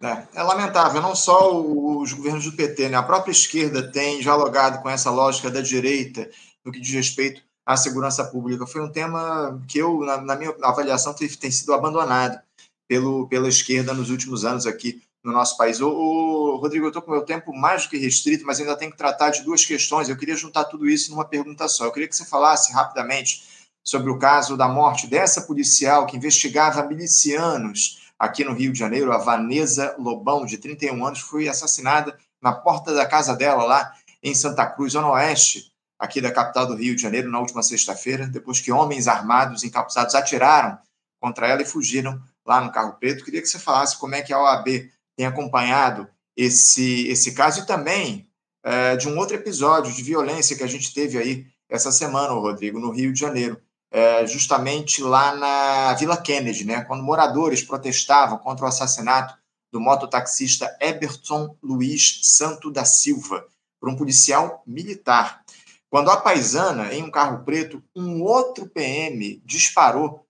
É, 0.00 0.26
é, 0.34 0.42
lamentável, 0.42 1.02
não 1.02 1.14
só 1.14 1.60
os 1.60 2.12
governos 2.12 2.44
do 2.44 2.52
PT, 2.52 2.88
né? 2.88 2.96
a 2.96 3.02
própria 3.02 3.32
esquerda 3.32 3.90
tem 3.90 4.20
dialogado 4.20 4.80
com 4.80 4.88
essa 4.88 5.10
lógica 5.10 5.50
da 5.50 5.60
direita 5.60 6.30
no 6.64 6.70
que 6.70 6.80
diz 6.80 6.94
respeito 6.94 7.42
à 7.66 7.76
segurança 7.76 8.24
pública. 8.24 8.66
Foi 8.66 8.80
um 8.80 8.92
tema 8.92 9.60
que 9.66 9.78
eu, 9.78 9.98
na, 10.00 10.20
na 10.20 10.36
minha 10.36 10.54
avaliação, 10.62 11.12
tem, 11.14 11.28
tem, 11.28 11.50
sido 11.50 11.74
abandonado 11.74 12.40
pelo, 12.86 13.26
pela 13.28 13.48
esquerda 13.48 13.92
nos 13.92 14.08
últimos 14.08 14.44
anos 14.44 14.66
aqui 14.66 15.02
no 15.28 15.34
nosso 15.34 15.56
país. 15.58 15.80
O, 15.80 16.56
Rodrigo, 16.56 16.86
eu 16.86 16.88
estou 16.88 17.02
com 17.02 17.10
o 17.10 17.14
meu 17.14 17.22
tempo 17.22 17.54
mais 17.54 17.84
do 17.84 17.90
que 17.90 17.98
restrito, 17.98 18.46
mas 18.46 18.58
ainda 18.58 18.76
tenho 18.76 18.90
que 18.90 18.96
tratar 18.96 19.30
de 19.30 19.42
duas 19.42 19.64
questões. 19.64 20.08
Eu 20.08 20.16
queria 20.16 20.34
juntar 20.34 20.64
tudo 20.64 20.88
isso 20.88 21.10
numa 21.10 21.24
pergunta 21.24 21.68
só. 21.68 21.84
Eu 21.84 21.92
queria 21.92 22.08
que 22.08 22.16
você 22.16 22.24
falasse 22.24 22.72
rapidamente 22.72 23.68
sobre 23.84 24.10
o 24.10 24.18
caso 24.18 24.56
da 24.56 24.66
morte 24.66 25.06
dessa 25.06 25.42
policial 25.42 26.06
que 26.06 26.16
investigava 26.16 26.82
milicianos 26.82 28.10
aqui 28.18 28.42
no 28.42 28.54
Rio 28.54 28.72
de 28.72 28.78
Janeiro, 28.78 29.12
a 29.12 29.18
Vanessa 29.18 29.94
Lobão, 29.98 30.44
de 30.44 30.58
31 30.58 31.06
anos, 31.06 31.20
foi 31.20 31.48
assassinada 31.48 32.18
na 32.42 32.52
porta 32.52 32.92
da 32.92 33.06
casa 33.06 33.36
dela, 33.36 33.64
lá 33.64 33.92
em 34.22 34.34
Santa 34.34 34.66
Cruz, 34.66 34.94
zona 34.94 35.10
oeste, 35.10 35.70
aqui 35.98 36.20
da 36.20 36.32
capital 36.32 36.66
do 36.66 36.74
Rio 36.74 36.96
de 36.96 37.02
Janeiro, 37.02 37.30
na 37.30 37.38
última 37.38 37.62
sexta-feira, 37.62 38.26
depois 38.26 38.60
que 38.60 38.72
homens 38.72 39.06
armados, 39.06 39.62
encapuzados, 39.62 40.14
atiraram 40.14 40.78
contra 41.20 41.46
ela 41.46 41.62
e 41.62 41.66
fugiram 41.66 42.20
lá 42.44 42.60
no 42.60 42.72
carro 42.72 42.94
preto. 42.94 43.24
Queria 43.24 43.40
que 43.40 43.48
você 43.48 43.58
falasse 43.58 43.96
como 43.98 44.14
é 44.14 44.22
que 44.22 44.32
a 44.32 44.40
OAB 44.40 44.90
tem 45.18 45.26
acompanhado 45.26 46.08
esse, 46.36 47.08
esse 47.08 47.32
caso 47.32 47.62
e 47.62 47.66
também 47.66 48.30
é, 48.62 48.94
de 48.96 49.08
um 49.08 49.18
outro 49.18 49.34
episódio 49.34 49.92
de 49.92 50.00
violência 50.00 50.56
que 50.56 50.62
a 50.62 50.68
gente 50.68 50.94
teve 50.94 51.18
aí 51.18 51.44
essa 51.68 51.90
semana, 51.90 52.32
Rodrigo, 52.32 52.78
no 52.78 52.92
Rio 52.92 53.12
de 53.12 53.18
Janeiro 53.18 53.60
é, 53.90 54.24
justamente 54.28 55.02
lá 55.02 55.34
na 55.34 55.94
Vila 55.94 56.16
Kennedy, 56.16 56.64
né, 56.64 56.84
quando 56.84 57.02
moradores 57.02 57.62
protestavam 57.62 58.38
contra 58.38 58.64
o 58.64 58.68
assassinato 58.68 59.34
do 59.72 59.80
mototaxista 59.80 60.72
Eberton 60.80 61.56
Luiz 61.60 62.20
Santo 62.22 62.70
da 62.70 62.84
Silva 62.84 63.44
por 63.80 63.88
um 63.88 63.96
policial 63.96 64.62
militar. 64.64 65.42
Quando 65.90 66.10
a 66.10 66.16
paisana, 66.16 66.94
em 66.94 67.02
um 67.02 67.10
carro 67.10 67.44
preto, 67.44 67.82
um 67.96 68.22
outro 68.22 68.68
PM 68.68 69.42
disparou 69.44 70.24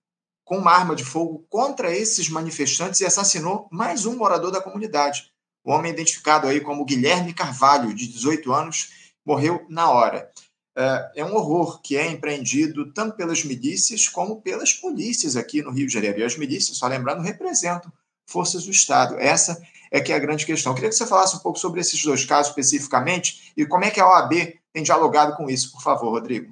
com 0.49 0.57
uma 0.57 0.71
arma 0.71 0.95
de 0.95 1.05
fogo 1.05 1.45
contra 1.47 1.95
esses 1.95 2.27
manifestantes 2.27 2.99
e 2.99 3.05
assassinou 3.05 3.67
mais 3.69 4.07
um 4.07 4.17
morador 4.17 4.49
da 4.49 4.59
comunidade. 4.59 5.31
O 5.63 5.71
homem 5.71 5.91
identificado 5.91 6.47
aí 6.47 6.59
como 6.59 6.83
Guilherme 6.83 7.35
Carvalho, 7.35 7.93
de 7.93 8.07
18 8.07 8.51
anos, 8.51 8.89
morreu 9.23 9.63
na 9.69 9.91
hora. 9.91 10.27
É, 10.75 11.11
é 11.17 11.23
um 11.23 11.35
horror 11.35 11.79
que 11.83 11.95
é 11.95 12.07
empreendido 12.07 12.91
tanto 12.93 13.15
pelas 13.15 13.43
milícias 13.43 14.07
como 14.07 14.41
pelas 14.41 14.73
polícias 14.73 15.35
aqui 15.35 15.61
no 15.61 15.69
Rio 15.69 15.85
de 15.85 15.93
Janeiro. 15.93 16.17
E 16.17 16.23
as 16.23 16.35
milícias, 16.35 16.77
só 16.77 16.87
lembrando, 16.87 17.21
representam 17.21 17.93
forças 18.25 18.65
do 18.65 18.71
Estado. 18.71 19.19
Essa 19.19 19.61
é 19.91 20.01
que 20.01 20.11
é 20.11 20.15
a 20.15 20.19
grande 20.19 20.47
questão. 20.47 20.71
Eu 20.71 20.75
queria 20.75 20.89
que 20.89 20.95
você 20.95 21.05
falasse 21.05 21.35
um 21.35 21.39
pouco 21.39 21.59
sobre 21.59 21.79
esses 21.79 22.03
dois 22.03 22.25
casos 22.25 22.49
especificamente 22.49 23.53
e 23.55 23.67
como 23.67 23.85
é 23.85 23.91
que 23.91 23.99
a 23.99 24.07
OAB 24.07 24.33
tem 24.73 24.81
dialogado 24.81 25.35
com 25.35 25.47
isso, 25.47 25.71
por 25.71 25.83
favor, 25.83 26.09
Rodrigo. 26.09 26.51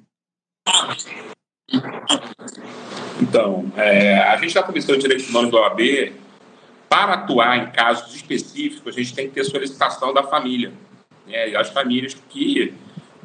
Então, 3.20 3.70
é, 3.76 4.18
a 4.18 4.36
gente 4.36 4.54
da 4.54 4.62
Comissão 4.62 4.94
de 4.94 5.02
Direitos 5.02 5.28
Humanos 5.28 5.50
da 5.50 5.58
OAB, 5.58 6.12
para 6.88 7.14
atuar 7.14 7.58
em 7.58 7.70
casos 7.70 8.14
específicos, 8.14 8.94
a 8.94 8.98
gente 8.98 9.14
tem 9.14 9.28
que 9.28 9.34
ter 9.34 9.44
solicitação 9.44 10.14
da 10.14 10.22
família. 10.22 10.72
Né? 11.26 11.50
E 11.50 11.56
as 11.56 11.68
famílias 11.68 12.16
que 12.28 12.72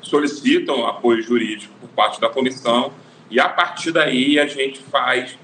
solicitam 0.01 0.85
apoio 0.85 1.21
jurídico 1.21 1.73
por 1.79 1.89
parte 1.89 2.19
da 2.19 2.27
comissão 2.27 2.91
e 3.29 3.39
a 3.39 3.47
partir 3.47 3.91
daí 3.91 4.37
a 4.37 4.45
gente 4.45 4.79
faz 4.79 5.37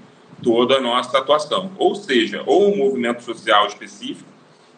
toda 0.43 0.75
a 0.75 0.81
nossa 0.81 1.17
atuação. 1.17 1.71
Ou 1.77 1.95
seja, 1.95 2.43
ou 2.45 2.71
um 2.71 2.77
movimento 2.77 3.23
social 3.23 3.67
específico 3.67 4.29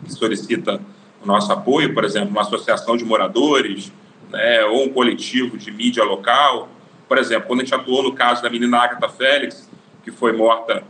que 0.04 0.12
solicita 0.12 0.82
o 1.22 1.26
nosso 1.26 1.52
apoio, 1.52 1.94
por 1.94 2.04
exemplo, 2.04 2.30
uma 2.30 2.42
associação 2.42 2.98
de 2.98 3.06
moradores, 3.06 3.92
né, 4.30 4.64
ou 4.66 4.86
um 4.86 4.90
coletivo 4.90 5.58
de 5.58 5.72
mídia 5.72 6.04
local. 6.04 6.70
Por 7.12 7.18
exemplo, 7.18 7.46
quando 7.46 7.60
a 7.60 7.64
gente 7.66 7.76
atuou 7.76 8.04
no 8.04 8.14
caso 8.14 8.42
da 8.42 8.50
menina 8.50 8.78
Agatha 8.78 9.10
Félix, 9.10 9.70
que 10.02 10.12
foi 10.12 10.32
morta 10.32 10.82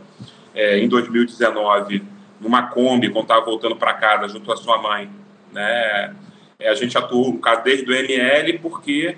é, 0.54 0.78
em 0.78 0.86
2019 0.86 2.00
numa 2.40 2.68
Kombi, 2.68 3.10
quando 3.10 3.24
estava 3.24 3.44
voltando 3.44 3.74
para 3.74 3.92
casa 3.94 4.28
junto 4.28 4.52
à 4.52 4.56
sua 4.56 4.78
mãe, 4.78 5.10
né, 5.50 6.14
é, 6.60 6.68
a 6.68 6.76
gente 6.76 6.96
atuou, 6.96 7.32
no 7.32 7.40
caso, 7.40 7.64
desde 7.64 7.90
o 7.90 7.92
ML, 7.92 8.56
porque 8.60 9.16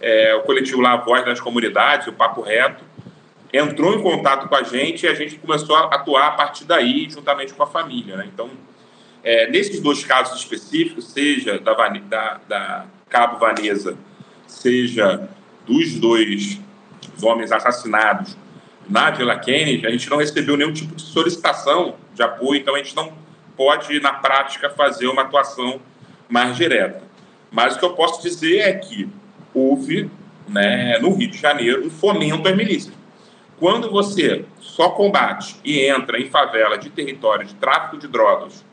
é, 0.00 0.32
o 0.36 0.42
coletivo 0.42 0.80
lá, 0.80 0.92
a 0.92 0.96
Voz 0.96 1.24
das 1.24 1.40
Comunidades, 1.40 2.06
o 2.06 2.12
Papo 2.12 2.40
Reto, 2.40 2.84
entrou 3.52 3.92
em 3.92 4.00
contato 4.00 4.48
com 4.48 4.54
a 4.54 4.62
gente 4.62 5.06
e 5.06 5.08
a 5.08 5.14
gente 5.14 5.36
começou 5.38 5.74
a 5.74 5.86
atuar 5.86 6.28
a 6.28 6.30
partir 6.30 6.66
daí, 6.66 7.10
juntamente 7.10 7.52
com 7.52 7.64
a 7.64 7.66
família. 7.66 8.16
Né? 8.16 8.28
Então, 8.32 8.48
é, 9.24 9.50
nesses 9.50 9.80
dois 9.80 10.04
casos 10.04 10.38
específicos, 10.38 11.10
seja 11.10 11.58
da, 11.58 11.74
da, 11.74 12.40
da 12.46 12.86
Cabo 13.08 13.40
Vanessa, 13.40 13.98
seja 14.46 15.28
dos 15.66 15.98
dois 15.98 16.60
homens 17.22 17.52
assassinados 17.52 18.36
na 18.88 19.10
Vila 19.10 19.38
Kennedy, 19.38 19.86
a 19.86 19.90
gente 19.90 20.08
não 20.10 20.18
recebeu 20.18 20.56
nenhum 20.56 20.72
tipo 20.72 20.94
de 20.94 21.02
solicitação 21.02 21.94
de 22.14 22.22
apoio, 22.22 22.60
então 22.60 22.74
a 22.74 22.78
gente 22.78 22.94
não 22.94 23.12
pode, 23.56 23.98
na 24.00 24.12
prática, 24.12 24.68
fazer 24.70 25.06
uma 25.06 25.22
atuação 25.22 25.80
mais 26.28 26.56
direta. 26.56 27.02
Mas 27.50 27.76
o 27.76 27.78
que 27.78 27.84
eu 27.84 27.94
posso 27.94 28.22
dizer 28.22 28.58
é 28.58 28.72
que 28.74 29.08
houve, 29.54 30.10
né, 30.48 30.98
no 30.98 31.14
Rio 31.14 31.30
de 31.30 31.38
Janeiro, 31.38 31.86
um 31.86 31.90
fomento 31.90 32.48
às 32.48 32.56
milícias. 32.56 32.94
Quando 33.58 33.90
você 33.90 34.44
só 34.60 34.90
combate 34.90 35.56
e 35.64 35.80
entra 35.80 36.20
em 36.20 36.28
favela 36.28 36.76
de 36.76 36.90
território 36.90 37.46
de 37.46 37.54
tráfico 37.54 37.96
de 37.96 38.08
drogas 38.08 38.64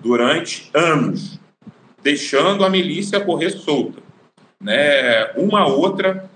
durante 0.00 0.68
anos, 0.74 1.38
deixando 2.02 2.64
a 2.64 2.68
milícia 2.68 3.20
correr 3.20 3.50
solta, 3.50 4.02
né, 4.60 5.32
uma 5.36 5.66
outra 5.66 6.28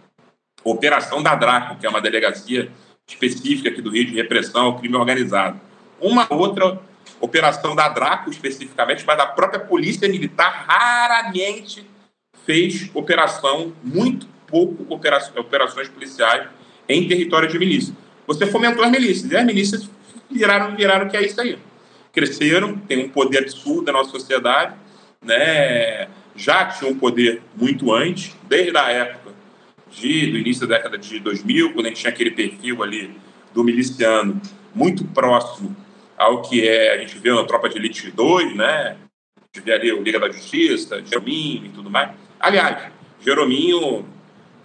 operação 0.64 1.22
da 1.22 1.34
DRACO, 1.34 1.76
que 1.76 1.86
é 1.86 1.88
uma 1.88 2.00
delegacia 2.00 2.70
específica 3.06 3.70
aqui 3.70 3.82
do 3.82 3.90
Rio 3.90 4.06
de 4.06 4.14
repressão 4.14 4.66
ao 4.66 4.78
crime 4.78 4.96
organizado, 4.96 5.60
uma 6.00 6.26
outra 6.32 6.80
operação 7.20 7.74
da 7.74 7.88
Draco 7.88 8.30
especificamente, 8.30 9.04
mas 9.06 9.18
a 9.18 9.26
própria 9.26 9.60
polícia 9.60 10.08
militar 10.08 10.64
raramente 10.66 11.86
fez 12.46 12.90
operação, 12.94 13.72
muito 13.82 14.26
pouco 14.46 14.86
operações 14.92 15.88
policiais 15.88 16.48
em 16.88 17.06
território 17.06 17.48
de 17.48 17.58
milícia. 17.58 17.94
Você 18.26 18.46
fomentou 18.46 18.84
as 18.84 18.90
milícias, 18.90 19.30
e 19.30 19.36
as 19.36 19.44
milícias 19.44 19.90
viraram, 20.30 20.74
viraram 20.74 21.08
que 21.08 21.16
é 21.16 21.24
isso 21.24 21.40
aí. 21.40 21.58
Cresceram, 22.12 22.76
tem 22.78 23.04
um 23.04 23.08
poder 23.08 23.38
absurdo 23.38 23.84
na 23.86 23.92
nossa 23.92 24.10
sociedade, 24.10 24.74
né, 25.22 26.08
já 26.40 26.64
tinha 26.64 26.90
um 26.90 26.98
poder 26.98 27.42
muito 27.54 27.92
antes, 27.92 28.34
desde 28.48 28.76
a 28.76 28.90
época 28.90 29.32
de, 29.90 30.30
do 30.30 30.38
início 30.38 30.66
da 30.66 30.76
década 30.76 30.96
de 30.96 31.20
2000, 31.20 31.74
quando 31.74 31.86
a 31.86 31.88
gente 31.90 32.00
tinha 32.00 32.10
aquele 32.10 32.30
perfil 32.30 32.82
ali 32.82 33.10
do 33.52 33.62
miliciano 33.62 34.40
muito 34.74 35.04
próximo 35.04 35.76
ao 36.16 36.40
que 36.42 36.66
é, 36.66 36.94
a 36.94 36.98
gente 36.98 37.18
vê 37.18 37.30
na 37.30 37.44
Tropa 37.44 37.68
de 37.68 37.76
Elite 37.76 38.10
2, 38.10 38.56
né? 38.56 38.96
A 39.36 39.56
gente 39.56 39.64
vê 39.64 39.72
ali 39.72 39.92
o 39.92 40.02
Liga 40.02 40.18
da 40.18 40.30
Justiça, 40.30 41.02
Jerominho 41.04 41.66
e 41.66 41.68
tudo 41.70 41.90
mais. 41.90 42.10
Aliás, 42.38 42.90
Jerominho 43.20 44.06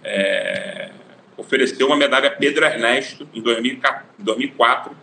é, 0.02 0.90
ofereceu 1.36 1.88
uma 1.88 1.96
medalha 1.96 2.28
a 2.28 2.32
Pedro 2.32 2.64
Ernesto 2.64 3.28
em 3.34 3.42
2004, 3.42 4.96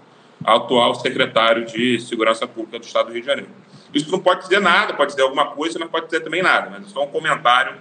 ao 0.43 0.57
atual 0.57 0.95
secretário 0.95 1.65
de 1.65 1.99
Segurança 1.99 2.47
Pública 2.47 2.79
do 2.79 2.85
Estado 2.85 3.07
do 3.07 3.13
Rio 3.13 3.21
de 3.21 3.27
Janeiro. 3.27 3.51
Isso 3.93 4.11
não 4.11 4.19
pode 4.19 4.41
dizer 4.41 4.59
nada, 4.59 4.93
pode 4.93 5.11
dizer 5.11 5.21
alguma 5.21 5.47
coisa, 5.47 5.77
mas 5.79 5.89
pode 5.89 6.05
dizer 6.05 6.21
também 6.21 6.41
nada. 6.41 6.69
Mas 6.69 6.87
é 6.87 6.89
só 6.89 7.03
um 7.03 7.07
comentário 7.07 7.75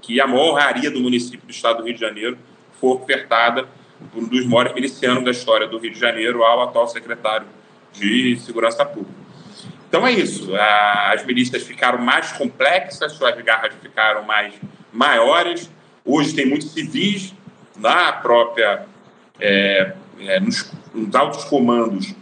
que 0.00 0.20
a 0.20 0.26
maior 0.26 0.52
honraria 0.52 0.90
do 0.90 1.00
município 1.00 1.46
do 1.46 1.50
Estado 1.50 1.78
do 1.78 1.84
Rio 1.84 1.94
de 1.94 2.00
Janeiro 2.00 2.38
foi 2.80 2.90
ofertada 2.90 3.66
por 4.12 4.22
um 4.22 4.28
dos 4.28 4.46
maiores 4.46 4.74
milicianos 4.74 5.24
da 5.24 5.30
história 5.30 5.66
do 5.66 5.78
Rio 5.78 5.92
de 5.92 5.98
Janeiro 5.98 6.44
ao 6.44 6.62
atual 6.62 6.86
secretário 6.86 7.46
de 7.92 8.38
Segurança 8.38 8.84
Pública. 8.84 9.26
Então 9.88 10.06
é 10.06 10.12
isso. 10.12 10.50
As 10.54 11.24
milícias 11.24 11.62
ficaram 11.62 11.98
mais 11.98 12.32
complexas, 12.32 13.12
suas 13.12 13.34
garras 13.42 13.72
ficaram 13.80 14.22
mais 14.24 14.54
maiores. 14.92 15.70
Hoje 16.04 16.34
tem 16.34 16.46
muitos 16.46 16.72
civis 16.72 17.34
na 17.76 18.12
própria 18.12 18.86
é, 19.40 19.92
é, 20.20 20.40
nos, 20.40 20.72
nos 20.94 21.14
altos 21.14 21.44
comandos 21.44 22.14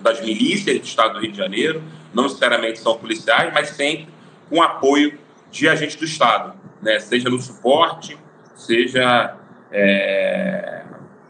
das 0.00 0.20
milícias 0.20 0.78
do 0.78 0.84
Estado 0.84 1.14
do 1.14 1.20
Rio 1.20 1.32
de 1.32 1.38
Janeiro, 1.38 1.82
não 2.14 2.24
necessariamente 2.24 2.78
são 2.78 2.98
policiais, 2.98 3.52
mas 3.52 3.70
sempre 3.70 4.08
com 4.48 4.62
apoio 4.62 5.18
de 5.50 5.68
agentes 5.68 5.96
do 5.96 6.04
Estado, 6.04 6.54
né? 6.80 6.98
seja 6.98 7.28
no 7.28 7.38
suporte, 7.38 8.18
seja, 8.54 9.36
é, 9.70 10.84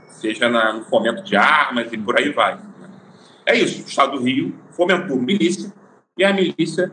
seja 0.09 0.49
na, 0.49 0.73
no 0.73 0.85
fomento 0.85 1.23
de 1.23 1.37
armas 1.37 1.92
e 1.92 1.99
por 1.99 2.18
aí 2.18 2.31
vai. 2.31 2.55
Né? 2.55 2.90
É 3.47 3.57
isso, 3.57 3.83
o 3.83 3.88
Estado 3.88 4.18
do 4.18 4.25
Rio 4.25 4.59
fomentou 4.71 5.16
milícia 5.16 5.73
e 6.16 6.25
a 6.25 6.33
milícia 6.33 6.92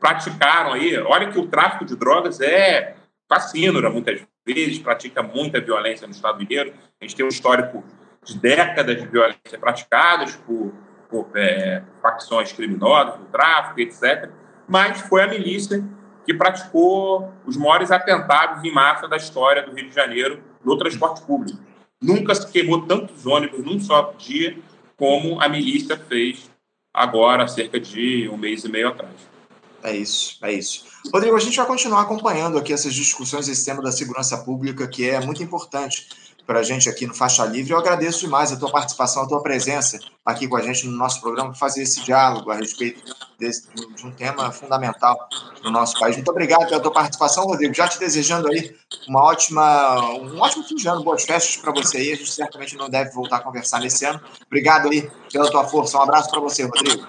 praticaram 0.00 0.74
aí, 0.74 0.98
olha 0.98 1.30
que 1.30 1.38
o 1.38 1.46
tráfico 1.46 1.84
de 1.84 1.96
drogas 1.96 2.40
é 2.40 2.94
fascínora 3.28 3.88
muitas 3.88 4.20
vezes, 4.46 4.78
pratica 4.78 5.22
muita 5.22 5.60
violência 5.60 6.06
no 6.06 6.12
Estado 6.12 6.42
inteiro, 6.42 6.74
a 7.00 7.04
gente 7.04 7.16
tem 7.16 7.24
um 7.24 7.28
histórico 7.28 7.82
de 8.22 8.38
décadas 8.38 9.00
de 9.00 9.06
violência 9.06 9.58
praticadas 9.58 10.36
por, 10.36 10.72
é, 11.34 11.82
facções 12.02 12.52
criminosas, 12.52 13.18
do 13.18 13.26
tráfico, 13.26 13.80
etc. 13.80 14.30
Mas 14.68 15.00
foi 15.02 15.22
a 15.22 15.28
milícia 15.28 15.84
que 16.24 16.32
praticou 16.32 17.32
os 17.44 17.56
maiores 17.56 17.90
atentados 17.90 18.64
em 18.64 18.72
massa 18.72 19.06
da 19.06 19.16
história 19.16 19.62
do 19.62 19.74
Rio 19.74 19.88
de 19.88 19.94
Janeiro 19.94 20.42
no 20.64 20.76
transporte 20.78 21.22
público. 21.22 21.58
Nunca 22.00 22.34
se 22.34 22.50
queimou 22.50 22.86
tantos 22.86 23.26
ônibus 23.26 23.64
num 23.64 23.78
só 23.78 24.14
dia 24.18 24.56
como 24.96 25.40
a 25.40 25.48
milícia 25.48 25.96
fez 25.96 26.50
agora, 26.92 27.46
cerca 27.48 27.78
de 27.80 28.28
um 28.32 28.36
mês 28.36 28.64
e 28.64 28.68
meio 28.70 28.88
atrás. 28.88 29.14
É 29.82 29.94
isso, 29.94 30.38
é 30.42 30.52
isso. 30.52 30.86
Rodrigo, 31.12 31.36
a 31.36 31.40
gente 31.40 31.56
vai 31.56 31.66
continuar 31.66 32.00
acompanhando 32.00 32.56
aqui 32.56 32.72
essas 32.72 32.94
discussões, 32.94 33.48
esse 33.48 33.66
tema 33.66 33.82
da 33.82 33.92
segurança 33.92 34.38
pública, 34.38 34.88
que 34.88 35.08
é 35.08 35.20
muito 35.20 35.42
importante 35.42 36.08
para 36.46 36.60
a 36.60 36.62
gente 36.62 36.88
aqui 36.88 37.06
no 37.06 37.14
Faixa 37.14 37.44
Livre. 37.44 37.72
Eu 37.72 37.78
agradeço 37.78 38.20
demais 38.20 38.52
a 38.52 38.56
tua 38.56 38.70
participação, 38.70 39.22
a 39.22 39.28
tua 39.28 39.42
presença 39.42 39.98
aqui 40.24 40.46
com 40.48 40.56
a 40.56 40.62
gente 40.62 40.86
no 40.86 40.96
nosso 40.96 41.20
programa, 41.20 41.50
para 41.50 41.58
fazer 41.58 41.82
esse 41.82 42.02
diálogo 42.02 42.50
a 42.50 42.54
respeito 42.54 43.02
desse, 43.38 43.68
de 43.74 44.06
um 44.06 44.10
tema 44.10 44.50
fundamental 44.52 45.28
no 45.62 45.70
nosso 45.70 45.98
país. 45.98 46.16
Muito 46.16 46.30
obrigado 46.30 46.68
pela 46.68 46.80
tua 46.80 46.92
participação, 46.92 47.44
Rodrigo. 47.44 47.74
Já 47.74 47.88
te 47.88 47.98
desejando 47.98 48.48
aí 48.48 48.74
uma 49.08 49.22
ótima, 49.22 50.00
um 50.16 50.40
ótimo 50.40 50.64
fim 50.64 50.76
de 50.76 50.88
ano, 50.88 51.02
boas 51.02 51.24
festas 51.24 51.56
para 51.56 51.72
você 51.72 51.98
aí. 51.98 52.12
A 52.12 52.16
gente 52.16 52.30
certamente 52.30 52.76
não 52.76 52.88
deve 52.88 53.10
voltar 53.10 53.36
a 53.36 53.40
conversar 53.40 53.80
nesse 53.80 54.04
ano. 54.04 54.20
Obrigado 54.46 54.88
aí 54.88 55.10
pela 55.32 55.50
tua 55.50 55.64
força. 55.64 55.98
Um 55.98 56.02
abraço 56.02 56.30
para 56.30 56.40
você, 56.40 56.64
Rodrigo. 56.64 57.06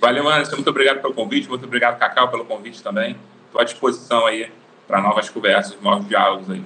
Valeu, 0.00 0.28
Anderson. 0.28 0.56
Muito 0.56 0.70
obrigado 0.70 1.00
pelo 1.00 1.14
convite. 1.14 1.48
Muito 1.48 1.64
obrigado, 1.64 1.98
Cacau, 1.98 2.30
pelo 2.30 2.44
convite 2.44 2.82
também. 2.82 3.16
Estou 3.46 3.60
à 3.60 3.64
disposição 3.64 4.26
aí 4.26 4.50
para 4.86 5.00
novas 5.00 5.28
conversas, 5.28 5.80
novos 5.80 6.06
diálogos 6.06 6.50
aí. 6.50 6.64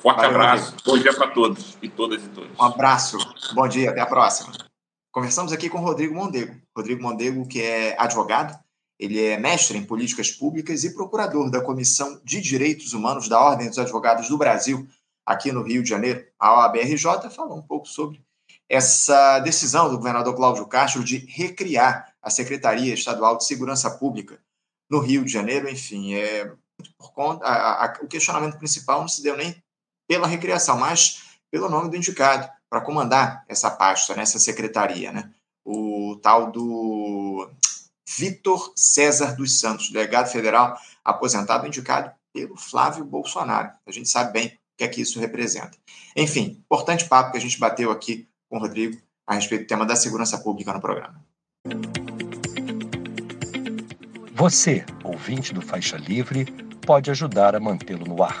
Forte 0.00 0.18
Valeu, 0.18 0.30
abraço. 0.30 0.76
Bom 0.84 0.98
dia 0.98 1.12
para 1.12 1.28
todos 1.28 1.76
e 1.82 1.88
todas 1.88 2.22
e 2.22 2.28
todos. 2.28 2.50
Um 2.58 2.62
abraço. 2.62 3.18
Bom 3.52 3.66
dia. 3.66 3.90
Até 3.90 4.00
a 4.00 4.06
próxima. 4.06 4.52
Conversamos 5.10 5.52
aqui 5.52 5.68
com 5.68 5.78
Rodrigo 5.78 6.14
Mondego. 6.14 6.54
Rodrigo 6.76 7.02
Mondego, 7.02 7.46
que 7.48 7.60
é 7.60 8.00
advogado, 8.00 8.56
ele 8.98 9.20
é 9.20 9.36
mestre 9.36 9.76
em 9.76 9.84
políticas 9.84 10.30
públicas 10.30 10.84
e 10.84 10.94
procurador 10.94 11.50
da 11.50 11.60
Comissão 11.60 12.20
de 12.24 12.40
Direitos 12.40 12.92
Humanos 12.92 13.28
da 13.28 13.40
Ordem 13.40 13.68
dos 13.68 13.78
Advogados 13.78 14.28
do 14.28 14.38
Brasil, 14.38 14.86
aqui 15.26 15.50
no 15.50 15.62
Rio 15.62 15.82
de 15.82 15.88
Janeiro. 15.88 16.24
A 16.38 16.60
OABRJ 16.60 17.30
falou 17.30 17.58
um 17.58 17.62
pouco 17.62 17.86
sobre 17.86 18.20
essa 18.68 19.40
decisão 19.40 19.90
do 19.90 19.96
governador 19.96 20.34
Cláudio 20.36 20.66
Castro 20.66 21.02
de 21.02 21.18
recriar 21.18 22.12
a 22.22 22.30
Secretaria 22.30 22.94
Estadual 22.94 23.36
de 23.36 23.46
Segurança 23.46 23.90
Pública 23.90 24.38
no 24.88 25.00
Rio 25.00 25.24
de 25.24 25.32
Janeiro. 25.32 25.68
Enfim, 25.68 26.14
é 26.14 26.52
por 26.96 27.12
conta 27.12 27.44
a, 27.44 27.86
a, 27.86 27.98
o 28.02 28.06
questionamento 28.06 28.58
principal 28.58 29.00
não 29.00 29.08
se 29.08 29.22
deu 29.22 29.36
nem 29.36 29.60
pela 30.08 30.26
recriação, 30.26 30.78
mas 30.78 31.22
pelo 31.50 31.68
nome 31.68 31.90
do 31.90 31.96
indicado 31.96 32.48
para 32.68 32.80
comandar 32.80 33.44
essa 33.46 33.70
pasta, 33.70 34.14
né, 34.16 34.22
essa 34.22 34.38
secretaria, 34.38 35.12
né? 35.12 35.30
O 35.64 36.18
tal 36.22 36.50
do 36.50 37.50
Vitor 38.16 38.72
César 38.74 39.36
dos 39.36 39.60
Santos, 39.60 39.90
delegado 39.90 40.30
federal 40.30 40.78
aposentado, 41.04 41.66
indicado 41.66 42.10
pelo 42.32 42.56
Flávio 42.56 43.04
Bolsonaro. 43.04 43.70
A 43.86 43.92
gente 43.92 44.08
sabe 44.08 44.32
bem 44.32 44.46
o 44.46 44.50
que 44.78 44.84
é 44.84 44.88
que 44.88 45.02
isso 45.02 45.20
representa. 45.20 45.76
Enfim, 46.16 46.62
importante 46.64 47.04
papo 47.06 47.32
que 47.32 47.38
a 47.38 47.40
gente 47.40 47.58
bateu 47.58 47.90
aqui 47.90 48.26
com 48.48 48.56
o 48.56 48.60
Rodrigo 48.60 49.00
a 49.26 49.34
respeito 49.34 49.64
do 49.64 49.68
tema 49.68 49.84
da 49.84 49.94
segurança 49.94 50.38
pública 50.38 50.72
no 50.72 50.80
programa. 50.80 51.22
Você, 54.34 54.86
ouvinte 55.04 55.52
do 55.52 55.60
Faixa 55.60 55.96
Livre, 55.96 56.46
pode 56.86 57.10
ajudar 57.10 57.54
a 57.54 57.60
mantê-lo 57.60 58.06
no 58.06 58.22
ar 58.22 58.40